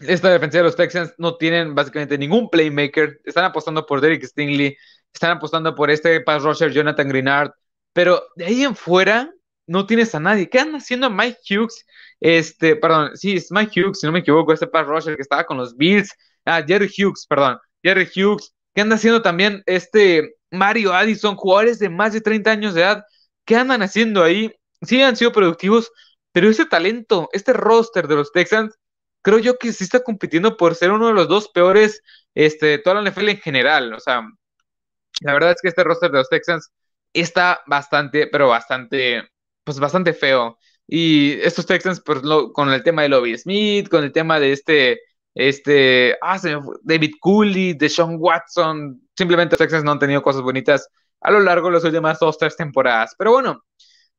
esta 0.00 0.30
defensiva 0.30 0.62
de 0.62 0.68
los 0.68 0.76
Texans 0.76 1.14
no 1.18 1.36
tienen 1.36 1.74
básicamente 1.74 2.18
ningún 2.18 2.48
playmaker. 2.50 3.20
Están 3.24 3.44
apostando 3.44 3.86
por 3.86 4.00
Derek 4.00 4.24
Stingley. 4.24 4.76
Están 5.12 5.32
apostando 5.32 5.74
por 5.74 5.90
este 5.90 6.20
pass 6.20 6.42
rusher 6.42 6.72
Jonathan 6.72 7.08
Greenard. 7.08 7.52
Pero 7.92 8.22
de 8.36 8.46
ahí 8.46 8.62
en 8.64 8.76
fuera 8.76 9.32
no 9.66 9.86
tienes 9.86 10.14
a 10.14 10.20
nadie. 10.20 10.48
¿Qué 10.48 10.60
anda 10.60 10.78
haciendo 10.78 11.10
Mike 11.10 11.38
Hughes? 11.50 11.84
Este, 12.20 12.76
perdón, 12.76 13.16
sí, 13.16 13.36
es 13.36 13.50
Mike 13.50 13.80
Hughes, 13.80 14.00
si 14.00 14.06
no 14.06 14.12
me 14.12 14.20
equivoco, 14.20 14.52
este 14.52 14.66
pass 14.66 14.86
rusher 14.86 15.16
que 15.16 15.22
estaba 15.22 15.44
con 15.44 15.58
los 15.58 15.76
Bills. 15.76 16.12
Ah, 16.44 16.62
Jerry 16.66 16.88
Hughes, 16.88 17.26
perdón. 17.28 17.58
Jerry 17.82 18.08
Hughes. 18.14 18.54
¿Qué 18.78 18.82
anda 18.82 18.94
haciendo 18.94 19.22
también 19.22 19.64
este 19.66 20.36
Mario 20.52 20.94
Addison? 20.94 21.34
Jugadores 21.34 21.80
de 21.80 21.88
más 21.88 22.12
de 22.12 22.20
30 22.20 22.52
años 22.52 22.74
de 22.74 22.82
edad. 22.82 23.04
¿Qué 23.44 23.56
andan 23.56 23.82
haciendo 23.82 24.22
ahí? 24.22 24.54
Sí 24.82 25.02
han 25.02 25.16
sido 25.16 25.32
productivos, 25.32 25.90
pero 26.30 26.48
ese 26.48 26.64
talento, 26.64 27.28
este 27.32 27.52
roster 27.52 28.06
de 28.06 28.14
los 28.14 28.30
Texans, 28.30 28.78
creo 29.20 29.40
yo 29.40 29.58
que 29.58 29.72
sí 29.72 29.82
está 29.82 30.04
compitiendo 30.04 30.56
por 30.56 30.76
ser 30.76 30.92
uno 30.92 31.08
de 31.08 31.14
los 31.14 31.26
dos 31.26 31.48
peores 31.48 32.04
este, 32.36 32.66
de 32.66 32.78
toda 32.78 33.02
la 33.02 33.10
NFL 33.10 33.30
en 33.30 33.40
general. 33.40 33.92
O 33.94 33.98
sea, 33.98 34.22
la 35.22 35.32
verdad 35.32 35.50
es 35.50 35.60
que 35.60 35.66
este 35.70 35.82
roster 35.82 36.12
de 36.12 36.18
los 36.18 36.28
Texans 36.28 36.70
está 37.12 37.60
bastante, 37.66 38.28
pero 38.28 38.46
bastante, 38.46 39.28
pues 39.64 39.80
bastante 39.80 40.12
feo. 40.12 40.56
Y 40.86 41.32
estos 41.40 41.66
Texans, 41.66 42.00
pues 42.00 42.20
con 42.54 42.72
el 42.72 42.84
tema 42.84 43.02
de 43.02 43.08
Lobby 43.08 43.36
Smith, 43.38 43.88
con 43.88 44.04
el 44.04 44.12
tema 44.12 44.38
de 44.38 44.52
este, 44.52 45.00
este, 45.38 46.16
ah, 46.20 46.36
David 46.82 47.12
Cooley, 47.20 47.72
de 47.74 47.88
Sean 47.88 48.16
Watson, 48.18 49.00
simplemente 49.16 49.52
los 49.52 49.58
Texans 49.58 49.84
no 49.84 49.92
han 49.92 50.00
tenido 50.00 50.20
cosas 50.20 50.42
bonitas 50.42 50.88
a 51.20 51.30
lo 51.30 51.38
largo 51.38 51.68
de 51.68 51.74
las 51.74 51.84
últimas 51.84 52.18
dos, 52.18 52.36
tres 52.36 52.56
temporadas. 52.56 53.14
Pero 53.16 53.30
bueno, 53.30 53.64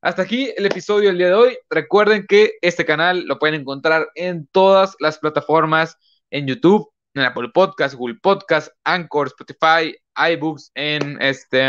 hasta 0.01 0.21
aquí 0.21 0.49
el 0.55 0.65
episodio 0.65 1.10
del 1.10 1.17
día 1.17 1.27
de 1.27 1.34
hoy. 1.34 1.58
Recuerden 1.69 2.25
que 2.25 2.53
este 2.62 2.86
canal 2.86 3.25
lo 3.25 3.38
pueden 3.38 3.60
encontrar 3.60 4.08
en 4.15 4.47
todas 4.53 4.95
las 4.99 5.19
plataformas, 5.19 5.97
en 6.32 6.47
YouTube, 6.47 6.89
en 7.13 7.23
Apple 7.23 7.49
Podcast, 7.53 7.95
Google 7.95 8.19
Podcast, 8.21 8.69
Anchor, 8.86 9.27
Spotify, 9.27 9.93
iBooks, 10.15 10.71
en 10.73 11.21
este 11.21 11.62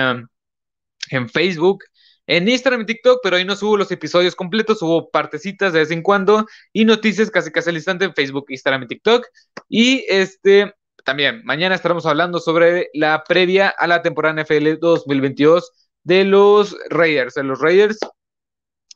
en 1.11 1.29
Facebook, 1.29 1.83
en 2.31 2.49
Instagram 2.49 2.83
y 2.83 2.87
TikTok, 2.87 3.19
pero 3.25 3.37
ahí 3.37 3.45
no 3.45 3.57
subo 3.57 3.77
los 3.77 3.91
episodios 3.91 4.37
completos, 4.37 4.79
subo 4.79 5.11
partecitas 5.11 5.73
de 5.73 5.81
vez 5.81 5.91
en 5.91 6.01
cuando 6.01 6.47
y 6.73 6.85
noticias 6.85 7.29
casi 7.29 7.51
casi 7.51 7.71
al 7.71 7.75
instante 7.77 8.05
en 8.05 8.15
Facebook, 8.15 8.47
Instagram 8.51 8.85
y 8.85 8.87
TikTok. 8.87 9.27
Y 9.69 10.05
este 10.09 10.73
también, 11.05 11.43
mañana 11.45 11.75
estaremos 11.75 12.07
hablando 12.07 12.39
sobre 12.39 12.89
la 12.95 13.25
previa 13.25 13.69
a 13.77 13.89
la 13.89 14.01
temporada 14.03 14.41
NFL 14.41 14.79
2022 14.79 15.73
de 16.05 16.25
los 16.25 16.77
Raiders, 16.89 17.35
de 17.35 17.43
los 17.43 17.59
Raiders. 17.59 17.99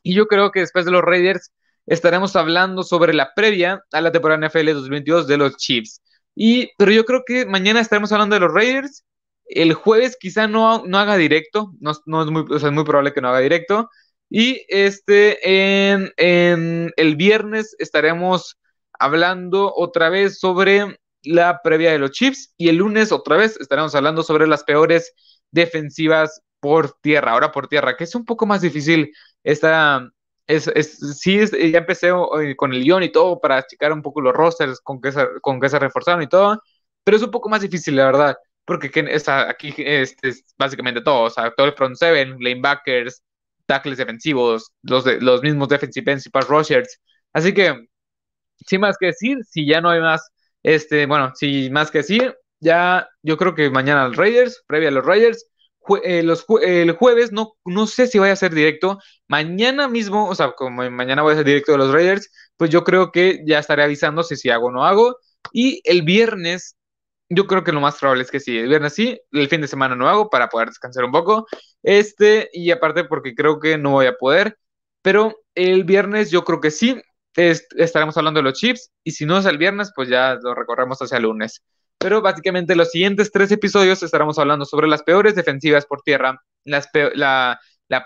Y 0.01 0.13
yo 0.15 0.27
creo 0.27 0.51
que 0.51 0.61
después 0.61 0.85
de 0.85 0.91
los 0.91 1.01
Raiders 1.01 1.51
estaremos 1.87 2.37
hablando 2.37 2.83
sobre 2.83 3.13
la 3.13 3.33
previa 3.35 3.83
a 3.91 3.99
la 3.99 4.13
temporada 4.13 4.47
NFL 4.47 4.71
2022 4.75 5.27
de 5.27 5.37
los 5.37 5.57
Chiefs. 5.57 6.01
Y, 6.35 6.71
pero 6.77 6.91
yo 6.93 7.03
creo 7.03 7.23
que 7.25 7.45
mañana 7.45 7.81
estaremos 7.81 8.13
hablando 8.13 8.35
de 8.35 8.39
los 8.39 8.53
Raiders 8.53 9.03
El 9.45 9.73
jueves 9.73 10.17
quizá 10.19 10.47
no, 10.47 10.85
no 10.85 10.97
haga 10.97 11.17
directo, 11.17 11.73
no, 11.79 11.93
no 12.05 12.23
es, 12.23 12.31
muy, 12.31 12.45
o 12.49 12.59
sea, 12.59 12.69
es 12.69 12.75
muy 12.75 12.83
probable 12.83 13.13
que 13.13 13.21
no 13.21 13.29
haga 13.29 13.39
directo. 13.39 13.89
Y 14.29 14.65
este, 14.69 15.91
en, 15.91 16.11
en 16.17 16.91
el 16.97 17.15
viernes 17.15 17.75
estaremos 17.79 18.57
hablando 18.99 19.73
otra 19.75 20.09
vez 20.09 20.39
sobre 20.39 20.97
la 21.23 21.61
previa 21.63 21.91
de 21.91 21.99
los 21.99 22.11
Chiefs 22.11 22.53
y 22.57 22.69
el 22.69 22.77
lunes 22.77 23.11
otra 23.11 23.37
vez 23.37 23.57
estaremos 23.59 23.95
hablando 23.95 24.23
sobre 24.23 24.47
las 24.47 24.63
peores 24.63 25.13
defensivas 25.51 26.41
por 26.59 26.93
tierra, 27.01 27.31
ahora 27.33 27.51
por 27.51 27.67
tierra, 27.67 27.95
que 27.97 28.05
es 28.05 28.15
un 28.15 28.25
poco 28.25 28.45
más 28.45 28.61
difícil 28.61 29.13
esta, 29.43 30.09
es, 30.47 30.67
es, 30.67 30.97
sí, 31.19 31.39
ya 31.71 31.79
empecé 31.79 32.09
eh, 32.09 32.55
con 32.55 32.73
el 32.73 32.83
guion 32.83 33.03
y 33.03 33.11
todo 33.11 33.39
para 33.39 33.65
checar 33.65 33.91
un 33.93 34.01
poco 34.01 34.21
los 34.21 34.33
rosters 34.33 34.79
con 34.81 35.01
que 35.01 35.11
se, 35.11 35.27
con 35.41 35.59
que 35.59 35.69
se 35.69 35.79
reforzaron 35.79 36.23
y 36.23 36.27
todo, 36.27 36.61
pero 37.03 37.17
es 37.17 37.23
un 37.23 37.31
poco 37.31 37.49
más 37.49 37.61
difícil, 37.61 37.95
la 37.95 38.05
verdad, 38.05 38.35
porque 38.65 38.91
está, 39.11 39.49
aquí 39.49 39.73
este, 39.77 40.29
es 40.29 40.45
básicamente 40.57 41.01
todo, 41.01 41.23
o 41.23 41.29
sea, 41.29 41.51
todo 41.55 41.67
el 41.67 41.73
front 41.73 41.95
seven, 41.95 42.37
lanebackers, 42.39 43.23
tackles 43.65 43.97
defensivos, 43.97 44.71
los, 44.83 45.05
los 45.21 45.41
mismos 45.41 45.69
defensive 45.69 46.11
ends 46.11 46.25
y 46.25 46.29
pass 46.29 46.47
así 47.33 47.53
que, 47.53 47.87
sin 48.65 48.81
más 48.81 48.97
que 48.97 49.07
decir, 49.07 49.37
si 49.49 49.67
ya 49.67 49.81
no 49.81 49.89
hay 49.89 50.01
más, 50.01 50.29
este, 50.63 51.05
bueno, 51.05 51.31
sin 51.35 51.71
más 51.73 51.91
que 51.91 51.99
decir, 51.99 52.35
ya 52.59 53.07
yo 53.21 53.37
creo 53.37 53.55
que 53.55 53.69
mañana 53.69 54.07
los 54.07 54.17
Raiders, 54.17 54.63
previa 54.67 54.89
a 54.89 54.91
los 54.91 55.05
Raiders, 55.05 55.47
eh, 56.03 56.23
el 56.81 56.91
jueves, 56.93 57.31
no, 57.31 57.53
no 57.65 57.87
sé 57.87 58.07
si 58.07 58.17
vaya 58.19 58.33
a 58.33 58.35
ser 58.35 58.53
directo. 58.53 58.99
Mañana 59.27 59.87
mismo, 59.87 60.27
o 60.27 60.35
sea, 60.35 60.51
como 60.53 60.89
mañana 60.89 61.21
voy 61.21 61.33
a 61.33 61.37
ser 61.37 61.45
directo 61.45 61.73
de 61.73 61.77
los 61.77 61.91
Raiders, 61.93 62.31
pues 62.57 62.69
yo 62.71 62.83
creo 62.83 63.11
que 63.11 63.41
ya 63.45 63.59
estaré 63.59 63.83
avisando 63.83 64.23
si, 64.23 64.35
si 64.35 64.49
hago 64.49 64.67
o 64.67 64.71
no 64.71 64.85
hago. 64.85 65.17
Y 65.53 65.81
el 65.85 66.01
viernes, 66.01 66.75
yo 67.29 67.47
creo 67.47 67.63
que 67.63 67.71
lo 67.71 67.81
más 67.81 67.97
probable 67.99 68.23
es 68.23 68.31
que 68.31 68.39
sí. 68.39 68.57
El 68.57 68.69
viernes 68.69 68.93
sí, 68.93 69.19
el 69.31 69.49
fin 69.49 69.61
de 69.61 69.67
semana 69.67 69.95
no 69.95 70.07
hago 70.07 70.29
para 70.29 70.49
poder 70.49 70.69
descansar 70.69 71.05
un 71.05 71.11
poco. 71.11 71.47
Este, 71.83 72.49
y 72.53 72.71
aparte 72.71 73.05
porque 73.05 73.35
creo 73.35 73.59
que 73.59 73.77
no 73.77 73.91
voy 73.91 74.07
a 74.07 74.17
poder. 74.17 74.57
Pero 75.01 75.35
el 75.55 75.83
viernes 75.83 76.31
yo 76.31 76.43
creo 76.43 76.61
que 76.61 76.71
sí. 76.71 77.01
estaremos 77.35 78.17
hablando 78.17 78.39
de 78.39 78.43
los 78.43 78.59
chips. 78.59 78.91
Y 79.03 79.11
si 79.11 79.25
no 79.25 79.37
es 79.37 79.45
el 79.45 79.57
viernes, 79.57 79.91
pues 79.95 80.09
ya 80.09 80.35
lo 80.41 80.55
recorremos 80.55 80.99
hacia 81.01 81.17
el 81.17 81.23
lunes 81.23 81.63
pero 81.97 82.21
básicamente 82.21 82.75
los 82.75 82.91
siguientes 82.91 83.31
tres 83.31 83.51
episodios 83.51 84.03
estaremos 84.03 84.37
hablando 84.37 84.65
sobre 84.65 84.87
las 84.87 85.01
peores 85.01 85.33
defensivas 85.33 85.85
por 85.85 86.01
tierra, 86.01 86.39
las 86.63 86.87
la, 86.93 87.59
la, 87.87 88.05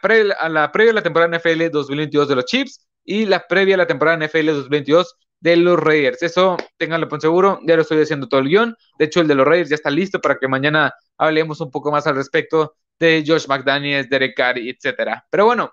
la 0.51 0.71
previa 0.71 0.91
a 0.91 0.93
la 0.93 1.01
temporada 1.01 1.37
NFL 1.37 1.69
2022 1.71 2.27
de 2.29 2.35
los 2.35 2.45
Chiefs 2.45 2.87
y 3.03 3.25
la 3.25 3.47
previa 3.47 3.75
a 3.75 3.79
la 3.79 3.87
temporada 3.87 4.25
NFL 4.25 4.47
2022 4.47 5.15
de 5.39 5.57
los 5.57 5.79
Raiders. 5.79 6.21
Eso, 6.23 6.57
ténganlo 6.77 7.07
por 7.07 7.21
seguro, 7.21 7.59
ya 7.65 7.75
lo 7.75 7.81
estoy 7.83 8.01
haciendo 8.01 8.27
todo 8.27 8.41
el 8.41 8.47
guion. 8.47 8.75
De 8.97 9.05
hecho, 9.05 9.21
el 9.21 9.27
de 9.27 9.35
los 9.35 9.47
Raiders 9.47 9.69
ya 9.69 9.75
está 9.75 9.89
listo 9.89 10.19
para 10.19 10.37
que 10.37 10.47
mañana 10.47 10.93
hablemos 11.17 11.61
un 11.61 11.71
poco 11.71 11.91
más 11.91 12.07
al 12.07 12.15
respecto 12.15 12.75
de 12.99 13.23
Josh 13.25 13.47
McDaniels, 13.47 14.09
Derek 14.09 14.35
Carr, 14.35 14.57
etcétera. 14.57 15.25
Pero 15.29 15.45
bueno, 15.45 15.71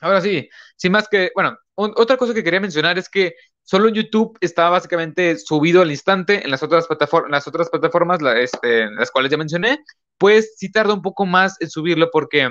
ahora 0.00 0.20
sí, 0.20 0.48
sin 0.76 0.92
más 0.92 1.08
que, 1.08 1.30
bueno, 1.34 1.56
otra 1.74 2.16
cosa 2.16 2.34
que 2.34 2.42
quería 2.42 2.60
mencionar 2.60 2.98
es 2.98 3.08
que 3.08 3.34
Solo 3.70 3.90
YouTube 3.90 4.38
está 4.40 4.70
básicamente 4.70 5.36
subido 5.36 5.82
al 5.82 5.90
instante. 5.90 6.42
En 6.42 6.50
las 6.50 6.62
otras, 6.62 6.86
plataformas, 6.86 7.30
las 7.30 7.46
otras 7.48 7.68
plataformas, 7.68 8.18
este, 8.38 8.90
las 8.92 9.10
cuales 9.10 9.30
ya 9.30 9.36
mencioné, 9.36 9.84
pues 10.16 10.54
sí 10.56 10.72
tarda 10.72 10.94
un 10.94 11.02
poco 11.02 11.26
más 11.26 11.60
en 11.60 11.68
subirlo 11.68 12.08
porque 12.10 12.48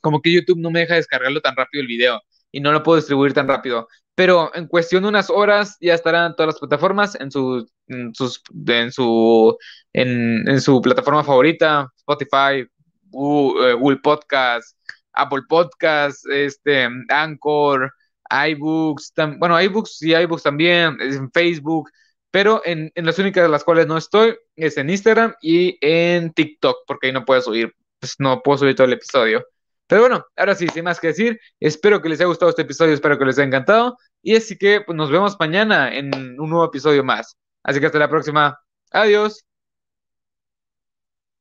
como 0.00 0.22
que 0.22 0.32
YouTube 0.32 0.60
no 0.60 0.70
me 0.70 0.78
deja 0.78 0.94
descargarlo 0.94 1.40
tan 1.40 1.56
rápido 1.56 1.80
el 1.80 1.88
video 1.88 2.20
y 2.52 2.60
no 2.60 2.70
lo 2.70 2.84
puedo 2.84 2.98
distribuir 2.98 3.32
tan 3.34 3.48
rápido. 3.48 3.88
Pero 4.18 4.50
en 4.52 4.66
cuestión 4.66 5.04
de 5.04 5.10
unas 5.10 5.30
horas 5.30 5.76
ya 5.80 5.94
estarán 5.94 6.34
todas 6.34 6.54
las 6.54 6.58
plataformas 6.58 7.14
en 7.20 7.30
su, 7.30 7.70
en 7.86 8.12
sus, 8.16 8.42
en 8.66 8.90
su, 8.90 9.56
en, 9.92 10.60
su 10.60 10.80
plataforma 10.82 11.22
favorita, 11.22 11.88
Spotify, 11.98 12.62
eh, 12.62 12.68
Google 13.12 14.00
Podcast, 14.02 14.76
Apple 15.12 15.42
Podcast, 15.48 16.26
este, 16.32 16.88
Anchor, 17.10 17.92
iBooks, 18.48 19.12
bueno, 19.38 19.62
iBooks 19.62 20.02
y 20.02 20.16
iBooks 20.16 20.42
también, 20.42 20.96
en 21.00 21.30
Facebook, 21.30 21.88
pero 22.32 22.60
en, 22.64 22.90
las 22.96 23.20
únicas 23.20 23.44
de 23.44 23.50
las 23.50 23.62
cuales 23.62 23.86
no 23.86 23.96
estoy 23.96 24.34
es 24.56 24.76
en 24.78 24.90
Instagram 24.90 25.36
y 25.40 25.78
en 25.80 26.32
TikTok, 26.32 26.78
porque 26.88 27.06
ahí 27.06 27.12
no 27.12 27.24
puedo 27.24 27.40
subir, 27.40 27.72
pues 28.00 28.16
no 28.18 28.42
puedo 28.42 28.58
subir 28.58 28.74
todo 28.74 28.88
el 28.88 28.94
episodio. 28.94 29.46
Pero 29.88 30.02
bueno, 30.02 30.24
ahora 30.36 30.54
sí, 30.54 30.68
sin 30.68 30.84
más 30.84 31.00
que 31.00 31.08
decir, 31.08 31.40
espero 31.58 32.00
que 32.00 32.08
les 32.08 32.20
haya 32.20 32.28
gustado 32.28 32.50
este 32.50 32.62
episodio, 32.62 32.94
espero 32.94 33.18
que 33.18 33.24
les 33.24 33.38
haya 33.38 33.46
encantado, 33.48 33.96
y 34.22 34.36
así 34.36 34.56
que 34.56 34.82
pues, 34.82 34.96
nos 34.96 35.10
vemos 35.10 35.36
mañana 35.40 35.92
en 35.94 36.14
un 36.38 36.50
nuevo 36.50 36.66
episodio 36.66 37.02
más. 37.02 37.36
Así 37.62 37.80
que 37.80 37.86
hasta 37.86 37.98
la 37.98 38.08
próxima. 38.10 38.58
Adiós. 38.92 39.47